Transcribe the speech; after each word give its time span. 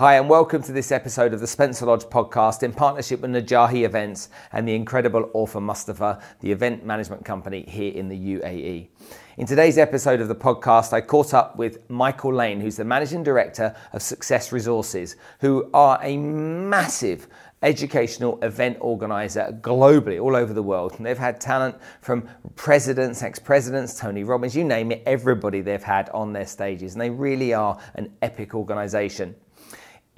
Hi, 0.00 0.14
and 0.14 0.30
welcome 0.30 0.62
to 0.62 0.72
this 0.72 0.92
episode 0.92 1.34
of 1.34 1.40
the 1.40 1.46
Spencer 1.46 1.84
Lodge 1.84 2.04
podcast 2.04 2.62
in 2.62 2.72
partnership 2.72 3.20
with 3.20 3.32
Najahi 3.32 3.84
Events 3.84 4.30
and 4.50 4.66
the 4.66 4.74
incredible 4.74 5.24
Orfa 5.34 5.60
Mustafa, 5.60 6.22
the 6.40 6.50
event 6.50 6.86
management 6.86 7.22
company 7.22 7.66
here 7.68 7.92
in 7.92 8.08
the 8.08 8.16
UAE. 8.16 8.88
In 9.36 9.46
today's 9.46 9.76
episode 9.76 10.22
of 10.22 10.28
the 10.28 10.34
podcast, 10.34 10.94
I 10.94 11.02
caught 11.02 11.34
up 11.34 11.56
with 11.56 11.90
Michael 11.90 12.32
Lane, 12.32 12.62
who's 12.62 12.76
the 12.76 12.84
managing 12.86 13.22
director 13.22 13.76
of 13.92 14.00
Success 14.00 14.52
Resources, 14.52 15.16
who 15.40 15.68
are 15.74 15.98
a 16.02 16.16
massive 16.16 17.28
educational 17.62 18.42
event 18.42 18.78
organizer 18.80 19.54
globally, 19.60 20.18
all 20.18 20.34
over 20.34 20.54
the 20.54 20.62
world. 20.62 20.94
And 20.96 21.04
they've 21.04 21.18
had 21.18 21.42
talent 21.42 21.76
from 22.00 22.26
presidents, 22.56 23.22
ex 23.22 23.38
presidents, 23.38 24.00
Tony 24.00 24.24
Robbins, 24.24 24.56
you 24.56 24.64
name 24.64 24.92
it, 24.92 25.02
everybody 25.04 25.60
they've 25.60 25.82
had 25.82 26.08
on 26.14 26.32
their 26.32 26.46
stages. 26.46 26.94
And 26.94 27.02
they 27.02 27.10
really 27.10 27.52
are 27.52 27.78
an 27.96 28.10
epic 28.22 28.54
organization 28.54 29.34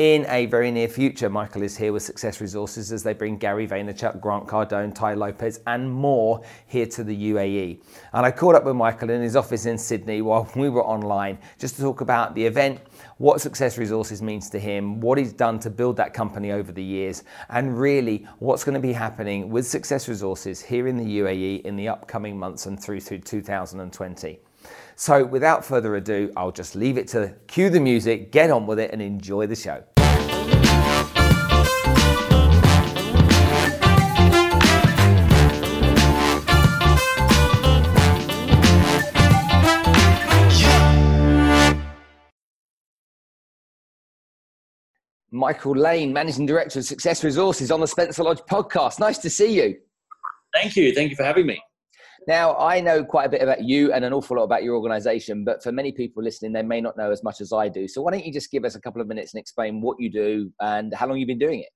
in 0.03 0.27
a 0.29 0.47
very 0.47 0.73
near 0.73 0.89
future, 0.89 1.31
Michael 1.31 1.63
is 1.63 1.77
here 1.77 1.93
with 1.93 2.03
Success 2.03 2.41
Resources 2.41 2.91
as 2.91 3.05
they 3.05 3.13
bring 3.13 3.37
Gary 3.37 3.69
Vaynerchuk, 3.69 4.21
Grant 4.21 4.49
Cardone, 4.49 4.93
Tai 4.93 5.15
Lopez, 5.15 5.61
and 5.69 5.89
more 5.89 6.43
here 6.67 6.87
to 6.87 7.05
the 7.05 7.31
UAE. 7.31 7.81
And 8.13 8.27
I 8.27 8.33
caught 8.33 8.57
up 8.57 8.65
with 8.65 8.75
Michael 8.75 9.11
in 9.11 9.23
his 9.23 9.37
office 9.37 9.65
in 9.65 9.79
Sydney 9.79 10.21
while 10.21 10.51
we 10.57 10.69
were 10.69 10.85
online 10.85 11.39
just 11.57 11.77
to 11.77 11.83
talk 11.83 12.01
about 12.01 12.35
the 12.35 12.45
event, 12.45 12.81
what 13.19 13.41
Success 13.41 13.79
Resources 13.79 14.21
means 14.21 14.51
to 14.51 14.59
him, 14.59 15.01
what 15.01 15.19
he's 15.19 15.33
done 15.33 15.61
to 15.61 15.71
build 15.71 15.97
that 15.99 16.13
company 16.13 16.51
over 16.51 16.73
the 16.73 16.83
years, 16.83 17.23
and 17.51 17.79
really 17.79 18.27
what's 18.41 18.65
going 18.65 18.75
to 18.75 18.81
be 18.81 18.93
happening 18.93 19.51
with 19.51 19.69
Success 19.69 20.09
Resources 20.09 20.61
here 20.61 20.89
in 20.89 20.97
the 20.97 21.21
UAE 21.21 21.63
in 21.63 21.77
the 21.77 21.87
upcoming 21.87 22.37
months 22.37 22.67
and 22.67 22.83
through 22.83 22.99
to 23.03 23.21
2020. 23.21 24.41
So, 24.97 25.25
without 25.25 25.65
further 25.65 25.95
ado, 25.95 26.33
I'll 26.37 26.51
just 26.51 26.75
leave 26.75 26.99
it 26.99 27.07
to 27.09 27.35
cue 27.47 27.71
the 27.71 27.81
music, 27.81 28.33
get 28.33 28.51
on 28.51 28.67
with 28.67 28.81
it, 28.81 28.91
and 28.93 29.01
enjoy 29.01 29.47
the 29.47 29.57
show. 29.57 29.85
Michael 45.33 45.75
Lane, 45.75 46.13
Managing 46.13 46.45
Director 46.45 46.79
of 46.79 46.85
Success 46.85 47.25
Resources 47.25 47.71
on 47.71 47.81
the 47.81 47.87
Spencer 47.87 48.23
Lodge 48.23 48.41
podcast. 48.51 49.01
Nice 49.01 49.17
to 49.19 49.31
see 49.31 49.57
you. 49.57 49.77
Thank 50.55 50.77
you. 50.77 50.95
Thank 50.95 51.09
you 51.09 51.17
for 51.17 51.25
having 51.25 51.47
me. 51.47 51.59
Now, 52.29 52.55
I 52.59 52.81
know 52.81 53.03
quite 53.03 53.25
a 53.25 53.29
bit 53.31 53.41
about 53.41 53.65
you 53.65 53.93
and 53.95 54.05
an 54.05 54.13
awful 54.13 54.37
lot 54.37 54.45
about 54.45 54.63
your 54.63 54.77
organization, 54.77 55.43
but 55.43 55.63
for 55.63 55.73
many 55.73 55.91
people 55.91 56.23
listening, 56.23 56.53
they 56.53 56.63
may 56.63 56.83
not 56.83 56.99
know 56.99 57.11
as 57.11 57.25
much 57.25 57.41
as 57.41 57.51
I 57.51 57.71
do. 57.71 57.89
So, 57.89 58.03
why 58.03 58.11
don't 58.13 58.27
you 58.27 58.33
just 58.33 58.51
give 58.51 58.67
us 58.67 58.75
a 58.75 58.81
couple 58.81 59.01
of 59.01 59.09
minutes 59.09 59.33
and 59.33 59.41
explain 59.41 59.81
what 59.81 59.97
you 59.99 60.11
do 60.11 60.53
and 60.61 60.93
how 60.93 61.09
long 61.09 61.17
you've 61.17 61.27
been 61.27 61.39
doing 61.39 61.61
it? 61.61 61.71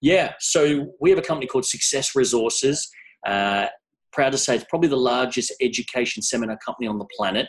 Yeah, 0.00 0.34
so 0.38 0.94
we 1.00 1.10
have 1.10 1.18
a 1.18 1.22
company 1.22 1.48
called 1.48 1.66
Success 1.66 2.14
Resources. 2.14 2.88
Uh, 3.26 3.66
proud 4.12 4.30
to 4.30 4.38
say 4.38 4.54
it's 4.54 4.64
probably 4.70 4.88
the 4.88 4.96
largest 4.96 5.52
education 5.60 6.22
seminar 6.22 6.56
company 6.64 6.86
on 6.86 6.98
the 6.98 7.06
planet. 7.16 7.48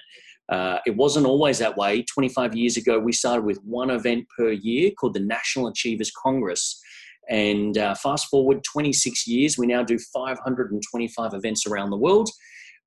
Uh, 0.49 0.79
it 0.85 0.95
wasn't 0.95 1.25
always 1.25 1.59
that 1.59 1.77
way. 1.77 2.03
25 2.03 2.55
years 2.55 2.77
ago, 2.77 2.99
we 2.99 3.11
started 3.11 3.43
with 3.43 3.59
one 3.63 3.89
event 3.89 4.25
per 4.37 4.51
year 4.51 4.91
called 4.91 5.13
the 5.13 5.19
National 5.19 5.67
Achievers 5.67 6.11
Congress. 6.11 6.81
And 7.29 7.77
uh, 7.77 7.93
fast 7.95 8.27
forward 8.29 8.63
26 8.63 9.27
years, 9.27 9.57
we 9.57 9.67
now 9.67 9.83
do 9.83 9.97
525 9.97 11.33
events 11.33 11.67
around 11.67 11.89
the 11.89 11.97
world. 11.97 12.29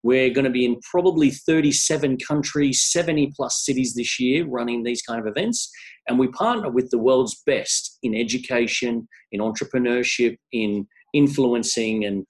We're 0.02 0.30
going 0.30 0.46
to 0.46 0.50
be 0.50 0.64
in 0.64 0.80
probably 0.90 1.30
37 1.30 2.16
countries, 2.26 2.82
70 2.90 3.32
plus 3.36 3.62
cities 3.64 3.94
this 3.94 4.18
year 4.18 4.46
running 4.46 4.82
these 4.82 5.02
kind 5.02 5.20
of 5.20 5.26
events. 5.26 5.70
And 6.08 6.18
we 6.18 6.28
partner 6.28 6.70
with 6.70 6.90
the 6.90 6.98
world's 6.98 7.42
best 7.44 7.98
in 8.02 8.14
education, 8.14 9.06
in 9.30 9.40
entrepreneurship, 9.40 10.38
in 10.52 10.86
influencing 11.12 12.06
and 12.06 12.24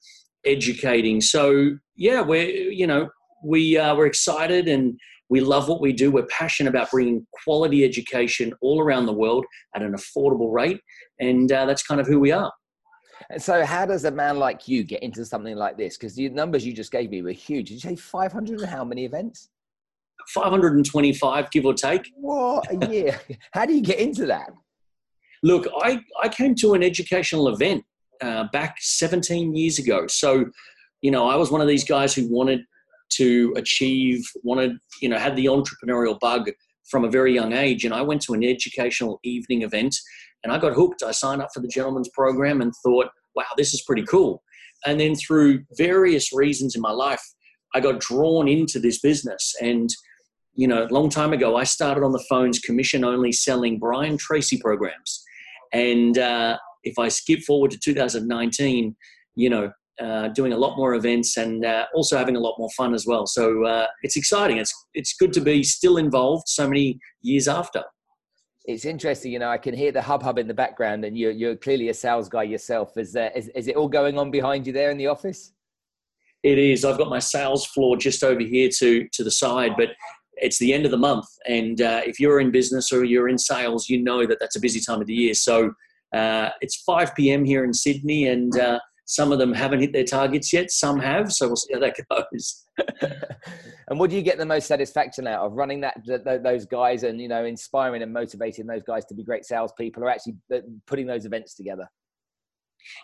educating. 0.45 1.21
So, 1.21 1.77
yeah, 1.95 2.23
we're, 2.23 2.49
you 2.49 2.89
know, 2.89 3.11
we, 3.45 3.79
uh, 3.79 3.95
we're 3.95 4.07
excited 4.07 4.67
and 4.67 4.99
we 5.31 5.41
love 5.41 5.69
what 5.69 5.81
we 5.81 5.93
do. 5.93 6.11
We're 6.11 6.27
passionate 6.27 6.71
about 6.71 6.91
bringing 6.91 7.27
quality 7.45 7.85
education 7.85 8.53
all 8.61 8.81
around 8.81 9.07
the 9.07 9.13
world 9.13 9.47
at 9.75 9.83
an 9.83 9.93
affordable 9.93 10.53
rate. 10.53 10.81
And 11.21 11.51
uh, 11.51 11.67
that's 11.67 11.85
kind 11.85 12.01
of 12.01 12.07
who 12.07 12.19
we 12.19 12.33
are. 12.33 12.53
And 13.31 13.41
so, 13.41 13.65
how 13.65 13.87
does 13.87 14.05
a 14.05 14.11
man 14.11 14.39
like 14.39 14.67
you 14.67 14.83
get 14.83 15.03
into 15.03 15.25
something 15.25 15.55
like 15.57 15.77
this? 15.79 15.97
Because 15.97 16.17
the 16.17 16.29
numbers 16.31 16.67
you 16.67 16.73
just 16.73 16.91
gave 16.91 17.11
me 17.11 17.23
were 17.23 17.31
huge. 17.31 17.69
Did 17.69 17.75
you 17.75 17.91
say 17.91 17.97
500 17.97 18.61
and 18.61 18.69
how 18.69 18.85
many 18.85 19.05
events? 19.05 19.49
525, 20.35 21.51
give 21.51 21.65
or 21.65 21.75
take. 21.75 22.11
What 22.17 22.67
a 22.71 22.91
year. 22.91 23.21
how 23.53 23.67
do 23.67 23.75
you 23.75 23.83
get 23.83 24.01
into 24.01 24.27
that? 24.27 24.51
Look, 25.43 25.67
I, 25.81 26.01
I 26.23 26.29
came 26.29 26.55
to 26.57 26.75
an 26.75 26.83
educational 26.83 27.49
event 27.49 27.85
uh, 28.21 28.49
back 28.53 28.77
17 28.81 29.55
years 29.55 29.79
ago. 29.79 30.07
So, 30.09 30.47
you 31.03 31.11
know, 31.11 31.29
I 31.29 31.37
was 31.37 31.51
one 31.51 31.61
of 31.61 31.69
these 31.69 31.85
guys 31.85 32.15
who 32.15 32.29
wanted 32.29 32.61
to 33.11 33.53
achieve, 33.57 34.25
wanted, 34.43 34.73
you 35.01 35.09
know, 35.09 35.19
had 35.19 35.37
the 35.37 35.47
entrepreneurial 35.47 36.19
bug 36.19 36.51
from 36.91 37.05
a 37.05 37.11
very 37.11 37.35
young 37.35 37.53
age. 37.53 37.85
And 37.85 37.95
I 37.95 38.03
went 38.03 38.21
to 38.23 38.35
an 38.35 38.45
educational 38.45 39.21
evening 39.23 39.63
event 39.63 39.95
and 40.43 40.53
I 40.53 40.59
got 40.59 40.75
hooked. 40.75 41.03
I 41.03 41.13
signed 41.13 41.43
up 41.43 41.51
for 41.55 41.61
the 41.61 41.69
gentleman's 41.69 42.11
program 42.11 42.61
and 42.61 42.73
thought, 42.85 43.09
wow, 43.35 43.45
this 43.57 43.73
is 43.73 43.83
pretty 43.83 44.05
cool. 44.05 44.43
And 44.87 44.99
then 44.99 45.15
through 45.15 45.65
various 45.77 46.33
reasons 46.33 46.75
in 46.75 46.81
my 46.81 46.91
life, 46.91 47.23
I 47.75 47.81
got 47.81 48.01
drawn 48.01 48.49
into 48.49 48.81
this 48.81 49.01
business. 49.01 49.55
And, 49.61 49.91
you 50.55 50.67
know, 50.67 50.85
a 50.85 50.93
long 50.93 51.09
time 51.09 51.33
ago, 51.33 51.57
I 51.57 51.65
started 51.65 52.03
on 52.03 52.13
the 52.13 52.25
phones 52.29 52.59
commission 52.59 53.05
only 53.05 53.33
selling 53.33 53.79
Brian 53.79 54.17
Tracy 54.17 54.59
programs. 54.59 55.23
And 55.73 56.19
uh, 56.19 56.57
if 56.83 56.99
I 56.99 57.09
skip 57.09 57.41
forward 57.43 57.71
to 57.73 57.79
2019, 57.79 58.97
you 59.37 59.51
know, 59.51 59.71
uh, 60.01 60.29
doing 60.29 60.53
a 60.53 60.57
lot 60.57 60.77
more 60.77 60.95
events 60.95 61.37
and 61.37 61.65
uh, 61.65 61.87
also 61.95 62.17
having 62.17 62.37
a 62.37 62.41
lot 62.41 62.57
more 62.59 62.71
fun 62.77 62.95
as 62.95 63.07
well. 63.07 63.27
So 63.27 63.65
uh, 63.65 63.87
it's 64.03 64.17
exciting. 64.17 64.59
It's 64.59 64.73
it's 64.95 65.15
good 65.15 65.33
to 65.35 65.41
be 65.41 65.63
still 65.63 65.97
involved 65.97 66.49
so 66.49 66.67
many 66.69 66.99
years 67.23 67.49
after. 67.49 67.83
It's 68.65 68.85
interesting, 68.85 69.33
you 69.33 69.39
know. 69.39 69.51
I 69.51 69.59
can 69.59 69.75
hear 69.75 69.93
the 69.93 70.03
hub 70.03 70.23
hub 70.23 70.39
in 70.39 70.47
the 70.47 70.55
background, 70.55 71.05
and 71.05 71.17
you're 71.17 71.33
you're 71.33 71.57
clearly 71.57 71.89
a 71.89 71.95
sales 71.95 72.29
guy 72.29 72.45
yourself. 72.45 72.97
Is 72.97 73.13
there 73.13 73.31
is, 73.35 73.49
is 73.49 73.69
it 73.69 73.77
all 73.77 73.89
going 73.89 74.19
on 74.19 74.31
behind 74.31 74.67
you 74.67 74.73
there 74.73 74.91
in 74.91 74.99
the 74.99 75.07
office? 75.07 75.53
It 76.43 76.59
is. 76.59 76.85
I've 76.85 76.99
got 76.99 77.11
my 77.11 77.19
sales 77.19 77.67
floor 77.67 77.97
just 77.97 78.23
over 78.23 78.41
here 78.41 78.71
to 78.79 79.09
to 79.13 79.25
the 79.25 79.31
side, 79.31 79.73
but 79.77 79.91
it's 80.37 80.59
the 80.59 80.73
end 80.73 80.85
of 80.85 80.91
the 80.91 80.99
month, 80.99 81.27
and 81.47 81.81
uh, 81.81 82.01
if 82.07 82.19
you're 82.19 82.41
in 82.41 82.51
business 82.51 82.93
or 82.93 83.05
you're 83.05 83.29
in 83.29 83.39
sales, 83.39 83.89
you 83.89 84.03
know 84.03 84.27
that 84.27 84.39
that's 84.41 84.57
a 84.57 84.61
busy 84.61 84.81
time 84.81 85.01
of 85.01 85.07
the 85.07 85.15
year. 85.15 85.35
So 85.35 85.73
uh, 86.15 86.51
it's 86.61 86.83
5 86.83 87.15
p.m. 87.15 87.45
here 87.45 87.65
in 87.65 87.73
Sydney, 87.73 88.29
and 88.29 88.59
uh, 88.59 88.81
some 89.11 89.33
of 89.33 89.41
them 89.41 89.53
haven't 89.53 89.81
hit 89.81 89.93
their 89.93 90.05
targets 90.05 90.53
yet. 90.53 90.71
Some 90.71 91.01
have. 91.01 91.33
So 91.33 91.49
we'll 91.49 91.57
see 91.57 91.75
how 91.75 91.81
that 91.81 91.97
goes. 92.09 92.65
and 93.89 93.99
what 93.99 94.09
do 94.09 94.15
you 94.15 94.23
get 94.23 94.39
the 94.39 94.47
most 94.47 94.69
satisfaction 94.69 95.27
out 95.27 95.45
of 95.45 95.55
running 95.55 95.81
that, 95.81 95.97
those 96.45 96.65
guys 96.65 97.03
and 97.03 97.21
you 97.21 97.27
know 97.27 97.45
inspiring 97.45 98.03
and 98.03 98.13
motivating 98.13 98.69
those 98.69 98.85
guys 98.85 99.05
to 99.07 99.15
be 99.15 99.25
great 99.25 99.45
salespeople, 99.45 100.05
or 100.05 100.11
actually 100.11 100.37
uh, 100.55 100.59
putting 100.87 101.09
those 101.09 101.27
events 101.27 101.57
together? 101.57 101.89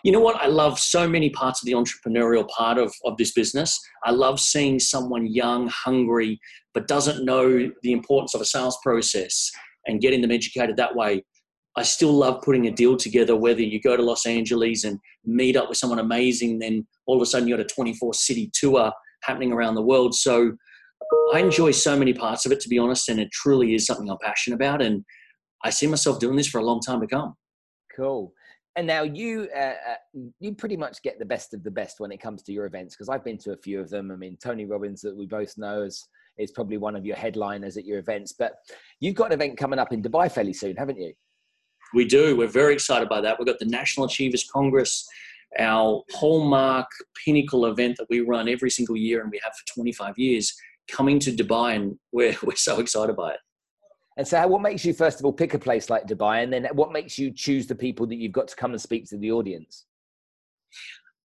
You 0.05 0.13
know 0.13 0.21
what? 0.21 0.37
I 0.37 0.47
love 0.47 0.79
so 0.79 1.09
many 1.09 1.29
parts 1.29 1.61
of 1.61 1.65
the 1.65 1.73
entrepreneurial 1.73 2.47
part 2.47 2.77
of, 2.77 2.95
of 3.03 3.17
this 3.17 3.33
business. 3.33 3.77
I 4.05 4.11
love 4.11 4.39
seeing 4.39 4.79
someone 4.79 5.27
young, 5.27 5.67
hungry, 5.67 6.39
but 6.73 6.87
doesn't 6.87 7.25
know 7.25 7.69
the 7.83 7.91
importance 7.91 8.33
of 8.33 8.39
a 8.39 8.45
sales 8.45 8.77
process 8.81 9.51
and 9.87 9.99
getting 9.99 10.21
them 10.21 10.31
educated 10.31 10.77
that 10.77 10.95
way. 10.95 11.25
I 11.77 11.83
still 11.83 12.11
love 12.11 12.41
putting 12.41 12.65
a 12.65 12.71
deal 12.71 12.97
together, 12.97 13.35
whether 13.35 13.61
you 13.61 13.79
go 13.79 13.95
to 13.95 14.01
Los 14.01 14.25
Angeles 14.25 14.83
and 14.83 14.99
meet 15.23 15.55
up 15.55 15.69
with 15.69 15.77
someone 15.77 15.99
amazing, 15.99 16.57
then 16.57 16.87
all 17.05 17.17
of 17.17 17.21
a 17.21 17.25
sudden 17.25 17.47
you 17.47 17.55
got 17.55 17.63
a 17.63 17.67
24 17.67 18.15
city 18.15 18.49
tour 18.51 18.91
happening 19.21 19.51
around 19.51 19.75
the 19.75 19.83
world. 19.83 20.15
So 20.15 20.53
I 21.35 21.39
enjoy 21.39 21.71
so 21.71 21.95
many 21.95 22.13
parts 22.13 22.47
of 22.47 22.51
it, 22.51 22.59
to 22.61 22.69
be 22.69 22.79
honest, 22.79 23.09
and 23.09 23.19
it 23.19 23.29
truly 23.31 23.75
is 23.75 23.85
something 23.85 24.09
I'm 24.09 24.17
passionate 24.23 24.55
about. 24.55 24.81
And 24.81 25.05
I 25.63 25.69
see 25.69 25.85
myself 25.85 26.19
doing 26.19 26.35
this 26.35 26.47
for 26.47 26.57
a 26.57 26.63
long 26.63 26.79
time 26.81 26.99
to 26.99 27.07
come. 27.07 27.35
Cool. 27.95 28.33
And 28.75 28.87
now 28.87 29.03
you 29.03 29.47
uh, 29.55 29.73
uh 29.89 30.21
you 30.39 30.53
pretty 30.53 30.77
much 30.77 31.01
get 31.01 31.17
the 31.17 31.25
best 31.25 31.55
of 31.55 31.63
the 31.63 31.71
best 31.71 31.99
when 31.99 32.11
it 32.11 32.21
comes 32.21 32.43
to 32.43 32.51
your 32.51 32.65
events 32.65 32.95
because 32.95 33.09
I've 33.09 33.23
been 33.23 33.39
to 33.39 33.53
a 33.53 33.57
few 33.57 33.79
of 33.79 33.89
them. 33.89 34.11
I 34.11 34.15
mean, 34.15 34.37
Tony 34.41 34.65
Robbins 34.65 35.01
that 35.01 35.17
we 35.17 35.25
both 35.25 35.57
know 35.57 35.81
is 35.81 36.07
is 36.37 36.51
probably 36.51 36.77
one 36.77 36.95
of 36.95 37.05
your 37.05 37.15
headliners 37.15 37.77
at 37.77 37.85
your 37.85 37.97
events. 37.97 38.33
But 38.37 38.53
you've 38.99 39.15
got 39.15 39.27
an 39.27 39.33
event 39.33 39.57
coming 39.57 39.79
up 39.79 39.93
in 39.93 40.03
Dubai 40.03 40.31
fairly 40.31 40.53
soon, 40.53 40.75
haven't 40.75 40.99
you? 40.99 41.13
We 41.93 42.05
do. 42.05 42.35
We're 42.35 42.47
very 42.47 42.73
excited 42.73 43.09
by 43.09 43.21
that. 43.21 43.39
We've 43.39 43.47
got 43.47 43.59
the 43.59 43.65
National 43.65 44.05
Achievers 44.05 44.47
Congress, 44.51 45.07
our 45.59 46.03
hallmark 46.13 46.87
pinnacle 47.23 47.65
event 47.65 47.97
that 47.97 48.07
we 48.09 48.21
run 48.21 48.49
every 48.49 48.69
single 48.69 48.97
year 48.97 49.21
and 49.21 49.31
we 49.31 49.39
have 49.43 49.53
for 49.53 49.73
25 49.73 50.17
years 50.17 50.53
coming 50.89 51.19
to 51.19 51.31
Dubai, 51.31 51.75
and 51.75 51.97
we're, 52.11 52.35
we're 52.43 52.55
so 52.55 52.79
excited 52.79 53.15
by 53.15 53.31
it. 53.31 53.39
And 54.17 54.27
so, 54.27 54.45
what 54.47 54.61
makes 54.61 54.83
you, 54.83 54.93
first 54.93 55.19
of 55.19 55.25
all, 55.25 55.33
pick 55.33 55.53
a 55.53 55.59
place 55.59 55.89
like 55.89 56.07
Dubai? 56.07 56.43
And 56.43 56.51
then, 56.51 56.67
what 56.73 56.91
makes 56.91 57.19
you 57.19 57.31
choose 57.31 57.67
the 57.67 57.75
people 57.75 58.07
that 58.07 58.15
you've 58.15 58.31
got 58.31 58.47
to 58.47 58.55
come 58.55 58.71
and 58.71 58.81
speak 58.81 59.07
to 59.09 59.17
the 59.17 59.31
audience? 59.31 59.85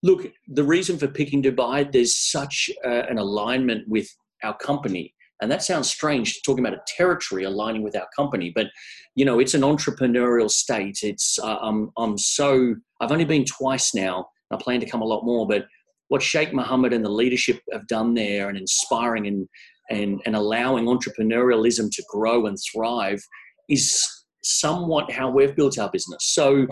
Look, 0.02 0.30
the 0.48 0.64
reason 0.64 0.98
for 0.98 1.08
picking 1.08 1.42
Dubai, 1.42 1.90
there's 1.90 2.16
such 2.16 2.70
uh, 2.84 3.04
an 3.08 3.18
alignment 3.18 3.88
with 3.88 4.08
our 4.42 4.56
company. 4.56 5.14
And 5.42 5.50
that 5.50 5.62
sounds 5.62 5.90
strange 5.90 6.40
talking 6.42 6.64
about 6.64 6.78
a 6.78 6.82
territory 6.86 7.42
aligning 7.42 7.82
with 7.82 7.96
our 7.96 8.06
company, 8.16 8.52
but 8.54 8.68
you 9.16 9.24
know, 9.24 9.40
it's 9.40 9.54
an 9.54 9.62
entrepreneurial 9.62 10.48
state. 10.48 11.00
It's 11.02 11.38
uh, 11.38 11.58
I'm 11.60 11.90
I'm 11.98 12.16
so 12.16 12.76
I've 13.00 13.10
only 13.10 13.24
been 13.24 13.44
twice 13.44 13.92
now. 13.92 14.28
I 14.52 14.56
plan 14.56 14.80
to 14.80 14.86
come 14.86 15.02
a 15.02 15.06
lot 15.06 15.24
more, 15.24 15.46
but 15.46 15.66
what 16.08 16.22
Sheikh 16.22 16.54
Mohammed 16.54 16.92
and 16.92 17.04
the 17.04 17.10
leadership 17.10 17.60
have 17.72 17.86
done 17.88 18.14
there 18.14 18.48
and 18.48 18.56
inspiring 18.56 19.26
and 19.26 19.48
and, 19.90 20.22
and 20.24 20.36
allowing 20.36 20.86
entrepreneurialism 20.86 21.90
to 21.90 22.04
grow 22.08 22.46
and 22.46 22.56
thrive 22.72 23.20
is 23.68 24.08
somewhat 24.44 25.10
how 25.10 25.28
we've 25.28 25.56
built 25.56 25.78
our 25.78 25.90
business. 25.90 26.32
So 26.32 26.68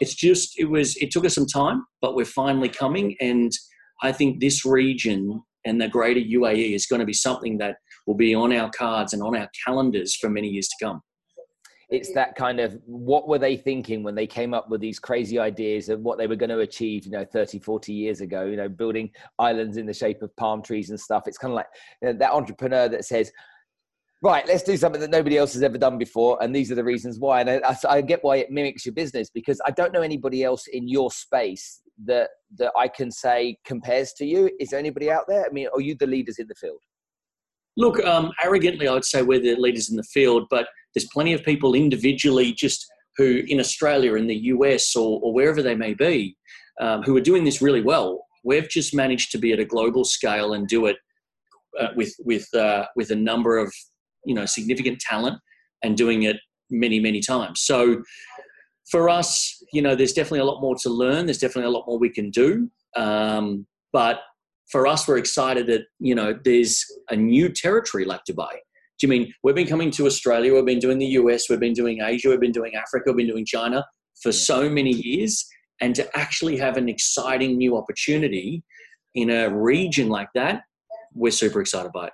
it's 0.00 0.14
just 0.14 0.58
it 0.58 0.66
was 0.66 0.94
it 0.98 1.10
took 1.10 1.24
us 1.24 1.34
some 1.34 1.46
time, 1.46 1.86
but 2.02 2.14
we're 2.14 2.26
finally 2.26 2.68
coming 2.68 3.16
and 3.18 3.50
I 4.02 4.12
think 4.12 4.40
this 4.40 4.66
region 4.66 5.42
and 5.64 5.80
the 5.80 5.88
greater 5.88 6.20
UAE 6.20 6.74
is 6.74 6.86
going 6.86 7.00
to 7.00 7.06
be 7.06 7.12
something 7.12 7.58
that 7.58 7.76
will 8.06 8.14
be 8.14 8.34
on 8.34 8.52
our 8.52 8.70
cards 8.70 9.12
and 9.12 9.22
on 9.22 9.36
our 9.36 9.48
calendars 9.64 10.16
for 10.16 10.28
many 10.28 10.48
years 10.48 10.68
to 10.68 10.84
come. 10.84 11.00
It's 11.90 12.12
that 12.14 12.36
kind 12.36 12.60
of 12.60 12.78
what 12.86 13.26
were 13.26 13.38
they 13.38 13.56
thinking 13.56 14.04
when 14.04 14.14
they 14.14 14.26
came 14.26 14.54
up 14.54 14.70
with 14.70 14.80
these 14.80 15.00
crazy 15.00 15.40
ideas 15.40 15.88
of 15.88 16.00
what 16.00 16.18
they 16.18 16.28
were 16.28 16.36
going 16.36 16.50
to 16.50 16.60
achieve, 16.60 17.04
you 17.04 17.10
know, 17.10 17.24
30, 17.24 17.58
40 17.58 17.92
years 17.92 18.20
ago, 18.20 18.44
you 18.44 18.56
know, 18.56 18.68
building 18.68 19.10
islands 19.40 19.76
in 19.76 19.86
the 19.86 19.92
shape 19.92 20.22
of 20.22 20.34
palm 20.36 20.62
trees 20.62 20.90
and 20.90 21.00
stuff. 21.00 21.24
It's 21.26 21.38
kind 21.38 21.50
of 21.50 21.56
like 21.56 21.66
you 22.00 22.08
know, 22.08 22.18
that 22.18 22.30
entrepreneur 22.30 22.88
that 22.88 23.04
says, 23.04 23.32
right, 24.22 24.46
let's 24.46 24.62
do 24.62 24.76
something 24.76 25.00
that 25.00 25.10
nobody 25.10 25.36
else 25.36 25.52
has 25.54 25.64
ever 25.64 25.78
done 25.78 25.98
before. 25.98 26.38
And 26.40 26.54
these 26.54 26.70
are 26.70 26.76
the 26.76 26.84
reasons 26.84 27.18
why. 27.18 27.40
And 27.40 27.64
I, 27.64 27.76
I, 27.88 28.00
get 28.02 28.22
why 28.22 28.36
it 28.36 28.52
mimics 28.52 28.86
your 28.86 28.94
business 28.94 29.28
because 29.28 29.60
I 29.66 29.72
don't 29.72 29.92
know 29.92 30.02
anybody 30.02 30.44
else 30.44 30.68
in 30.68 30.86
your 30.86 31.10
space 31.10 31.82
that 32.04 32.30
that 32.56 32.72
I 32.76 32.88
can 32.88 33.10
say 33.10 33.56
compares 33.64 34.12
to 34.14 34.24
you? 34.24 34.50
Is 34.58 34.70
there 34.70 34.78
anybody 34.78 35.10
out 35.10 35.24
there? 35.28 35.44
I 35.44 35.50
mean, 35.50 35.68
are 35.74 35.80
you 35.80 35.94
the 35.94 36.06
leaders 36.06 36.38
in 36.38 36.46
the 36.48 36.54
field? 36.54 36.82
Look, 37.76 38.00
um, 38.04 38.32
arrogantly, 38.42 38.88
I 38.88 38.92
would 38.92 39.04
say 39.04 39.22
we're 39.22 39.40
the 39.40 39.56
leaders 39.56 39.90
in 39.90 39.96
the 39.96 40.02
field, 40.02 40.46
but 40.50 40.68
there's 40.94 41.08
plenty 41.12 41.32
of 41.32 41.44
people 41.44 41.74
individually 41.74 42.52
just 42.52 42.86
who 43.16 43.42
in 43.46 43.60
Australia, 43.60 44.14
in 44.14 44.26
the 44.26 44.36
US, 44.36 44.94
or, 44.96 45.20
or 45.22 45.32
wherever 45.32 45.62
they 45.62 45.74
may 45.74 45.94
be, 45.94 46.36
um, 46.80 47.02
who 47.02 47.16
are 47.16 47.20
doing 47.22 47.44
this 47.44 47.60
really 47.62 47.82
well. 47.82 48.24
We've 48.44 48.68
just 48.68 48.94
managed 48.94 49.30
to 49.32 49.38
be 49.38 49.52
at 49.52 49.60
a 49.60 49.64
global 49.64 50.04
scale 50.04 50.54
and 50.54 50.66
do 50.66 50.86
it 50.86 50.96
uh, 51.78 51.88
with 51.96 52.14
with 52.20 52.52
uh, 52.54 52.86
with 52.96 53.10
a 53.10 53.16
number 53.16 53.58
of 53.58 53.72
you 54.24 54.34
know 54.34 54.46
significant 54.46 55.00
talent 55.00 55.38
and 55.82 55.96
doing 55.96 56.22
it 56.22 56.36
many 56.70 56.98
many 57.00 57.20
times. 57.20 57.60
So 57.60 58.02
for 58.90 59.08
us, 59.08 59.62
you 59.72 59.82
know, 59.82 59.94
there's 59.94 60.12
definitely 60.12 60.40
a 60.40 60.44
lot 60.44 60.60
more 60.60 60.74
to 60.76 60.90
learn. 60.90 61.26
There's 61.26 61.38
definitely 61.38 61.68
a 61.68 61.76
lot 61.76 61.86
more 61.86 61.98
we 61.98 62.10
can 62.10 62.30
do. 62.30 62.68
Um, 62.96 63.66
but 63.92 64.20
for 64.70 64.86
us, 64.86 65.06
we're 65.06 65.18
excited 65.18 65.66
that, 65.66 65.82
you 65.98 66.14
know, 66.14 66.38
there's 66.44 66.84
a 67.10 67.16
new 67.16 67.48
territory 67.48 68.04
like 68.04 68.20
Dubai. 68.28 68.52
Do 68.52 69.06
you 69.06 69.08
mean 69.08 69.32
we've 69.42 69.54
been 69.54 69.66
coming 69.66 69.90
to 69.92 70.06
Australia, 70.06 70.54
we've 70.54 70.64
been 70.64 70.78
doing 70.78 70.98
the 70.98 71.06
US, 71.06 71.48
we've 71.48 71.60
been 71.60 71.72
doing 71.72 72.00
Asia, 72.02 72.28
we've 72.28 72.40
been 72.40 72.52
doing 72.52 72.74
Africa, 72.74 73.04
we've 73.06 73.16
been 73.16 73.34
doing 73.34 73.46
China 73.46 73.84
for 74.22 74.30
so 74.32 74.68
many 74.68 74.90
years. 74.90 75.46
And 75.80 75.94
to 75.94 76.16
actually 76.16 76.58
have 76.58 76.76
an 76.76 76.88
exciting 76.88 77.56
new 77.56 77.76
opportunity 77.76 78.62
in 79.14 79.30
a 79.30 79.48
region 79.48 80.08
like 80.08 80.28
that, 80.34 80.62
we're 81.14 81.32
super 81.32 81.60
excited 81.60 81.92
by 81.92 82.08
it. 82.08 82.12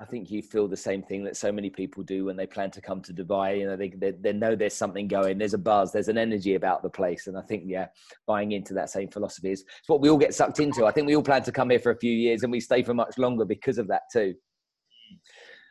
I 0.00 0.06
think 0.06 0.30
you 0.30 0.40
feel 0.40 0.66
the 0.66 0.78
same 0.78 1.02
thing 1.02 1.24
that 1.24 1.36
so 1.36 1.52
many 1.52 1.68
people 1.68 2.02
do 2.02 2.24
when 2.24 2.36
they 2.36 2.46
plan 2.46 2.70
to 2.70 2.80
come 2.80 3.02
to 3.02 3.12
Dubai. 3.12 3.58
You 3.58 3.66
know, 3.66 3.76
they, 3.76 3.90
they, 3.90 4.12
they, 4.12 4.32
know 4.32 4.56
there's 4.56 4.74
something 4.74 5.06
going, 5.06 5.36
there's 5.36 5.52
a 5.52 5.58
buzz, 5.58 5.92
there's 5.92 6.08
an 6.08 6.16
energy 6.16 6.54
about 6.54 6.82
the 6.82 6.88
place. 6.88 7.26
And 7.26 7.36
I 7.36 7.42
think, 7.42 7.64
yeah, 7.66 7.88
buying 8.26 8.52
into 8.52 8.72
that 8.74 8.88
same 8.88 9.08
philosophy 9.08 9.50
is 9.50 9.60
it's 9.60 9.88
what 9.88 10.00
we 10.00 10.08
all 10.08 10.16
get 10.16 10.34
sucked 10.34 10.58
into. 10.58 10.86
I 10.86 10.90
think 10.90 11.06
we 11.06 11.16
all 11.16 11.22
plan 11.22 11.42
to 11.42 11.52
come 11.52 11.68
here 11.68 11.78
for 11.78 11.92
a 11.92 11.98
few 11.98 12.12
years 12.12 12.42
and 12.42 12.50
we 12.50 12.60
stay 12.60 12.82
for 12.82 12.94
much 12.94 13.18
longer 13.18 13.44
because 13.44 13.76
of 13.76 13.88
that 13.88 14.02
too. 14.10 14.34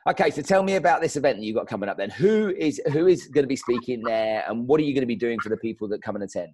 Okay, 0.08 0.30
so 0.30 0.44
tell 0.44 0.62
me 0.62 0.76
about 0.76 1.02
this 1.02 1.16
event 1.16 1.40
that 1.40 1.44
you've 1.44 1.56
got 1.56 1.68
coming 1.68 1.90
up 1.90 1.98
then. 1.98 2.12
Who 2.12 2.54
is 2.56 2.80
who 2.94 3.08
is 3.08 3.28
going 3.28 3.44
to 3.44 3.50
be 3.50 3.56
speaking 3.56 4.02
there 4.04 4.46
and 4.48 4.68
what 4.68 4.80
are 4.80 4.84
you 4.84 4.94
going 4.94 5.02
to 5.02 5.08
be 5.08 5.16
doing 5.16 5.40
for 5.40 5.50
the 5.50 5.58
people 5.58 5.88
that 5.90 6.04
come 6.04 6.16
and 6.16 6.24
attend? 6.24 6.50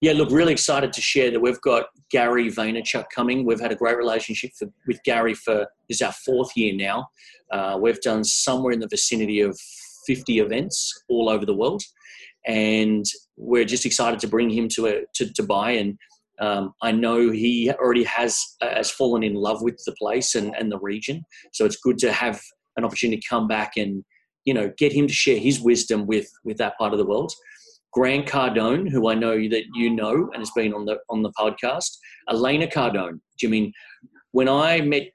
Yeah, 0.00 0.12
look, 0.12 0.30
really 0.30 0.52
excited 0.52 0.92
to 0.94 1.00
share 1.02 1.30
that 1.30 1.40
we've 1.40 1.60
got 1.60 1.86
Gary 2.10 2.50
Vaynerchuk 2.50 3.04
coming. 3.14 3.44
We've 3.44 3.60
had 3.60 3.72
a 3.72 3.76
great 3.76 3.98
relationship 3.98 4.52
for, 4.58 4.68
with 4.86 5.02
Gary 5.04 5.34
for 5.34 5.66
this 5.88 5.98
is 5.98 6.02
our 6.02 6.12
fourth 6.12 6.56
year 6.56 6.74
now. 6.74 7.08
Uh, 7.52 7.78
we've 7.80 8.00
done 8.00 8.24
somewhere 8.24 8.72
in 8.72 8.80
the 8.80 8.88
vicinity 8.88 9.40
of 9.40 9.58
50 10.06 10.38
events 10.38 11.02
all 11.10 11.28
over 11.28 11.44
the 11.44 11.54
world, 11.54 11.82
and 12.46 13.04
we're 13.36 13.66
just 13.66 13.84
excited 13.84 14.18
to 14.20 14.28
bring 14.28 14.48
him 14.48 14.68
to 14.68 14.86
a, 14.86 15.02
to 15.14 15.26
Dubai. 15.26 15.78
And 15.78 15.98
um, 16.40 16.72
I 16.80 16.92
know 16.92 17.30
he 17.30 17.70
already 17.70 18.04
has 18.04 18.42
uh, 18.62 18.70
has 18.70 18.90
fallen 18.90 19.22
in 19.22 19.34
love 19.34 19.60
with 19.60 19.82
the 19.84 19.92
place 19.92 20.34
and, 20.34 20.54
and 20.56 20.72
the 20.72 20.78
region, 20.78 21.24
so 21.52 21.66
it's 21.66 21.76
good 21.76 21.98
to 21.98 22.12
have 22.12 22.40
an 22.76 22.84
opportunity 22.84 23.20
to 23.20 23.28
come 23.28 23.46
back 23.46 23.72
and 23.76 24.02
you 24.46 24.54
know 24.54 24.72
get 24.78 24.92
him 24.92 25.06
to 25.06 25.12
share 25.12 25.38
his 25.38 25.60
wisdom 25.60 26.06
with 26.06 26.30
with 26.42 26.56
that 26.56 26.78
part 26.78 26.94
of 26.94 26.98
the 26.98 27.04
world. 27.04 27.34
Grant 27.92 28.26
Cardone, 28.26 28.88
who 28.88 29.08
I 29.08 29.14
know 29.14 29.36
that 29.48 29.64
you 29.74 29.90
know 29.90 30.30
and 30.32 30.40
has 30.40 30.50
been 30.54 30.72
on 30.72 30.84
the 30.84 30.98
on 31.08 31.22
the 31.22 31.32
podcast, 31.38 31.90
Elena 32.28 32.66
Cardone. 32.66 33.20
Do 33.38 33.46
you 33.46 33.48
mean 33.48 33.72
when 34.32 34.48
I 34.48 34.80
met 34.80 35.08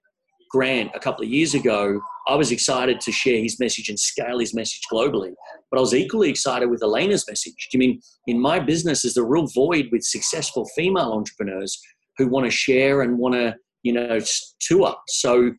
Grant 0.51 0.91
a 0.93 0.99
couple 0.99 1.23
of 1.23 1.29
years 1.29 1.53
ago, 1.53 1.99
I 2.27 2.35
was 2.35 2.51
excited 2.51 2.99
to 3.01 3.11
share 3.11 3.41
his 3.41 3.59
message 3.59 3.89
and 3.89 3.99
scale 3.99 4.39
his 4.39 4.53
message 4.53 4.81
globally. 4.91 5.33
But 5.69 5.77
I 5.77 5.81
was 5.81 5.93
equally 5.93 6.29
excited 6.29 6.69
with 6.69 6.83
Elena's 6.83 7.25
message. 7.27 7.67
Do 7.71 7.77
you 7.77 7.79
mean 7.79 8.01
in 8.27 8.39
my 8.39 8.59
business 8.59 9.05
is 9.05 9.17
a 9.17 9.23
real 9.23 9.47
void 9.47 9.87
with 9.91 10.03
successful 10.03 10.65
female 10.75 11.11
entrepreneurs 11.11 11.79
who 12.17 12.27
want 12.27 12.45
to 12.45 12.51
share 12.51 13.01
and 13.01 13.17
want 13.17 13.35
to, 13.35 13.55
you 13.83 13.93
know, 13.93 14.19
tour. 14.61 14.95
So 15.07 15.51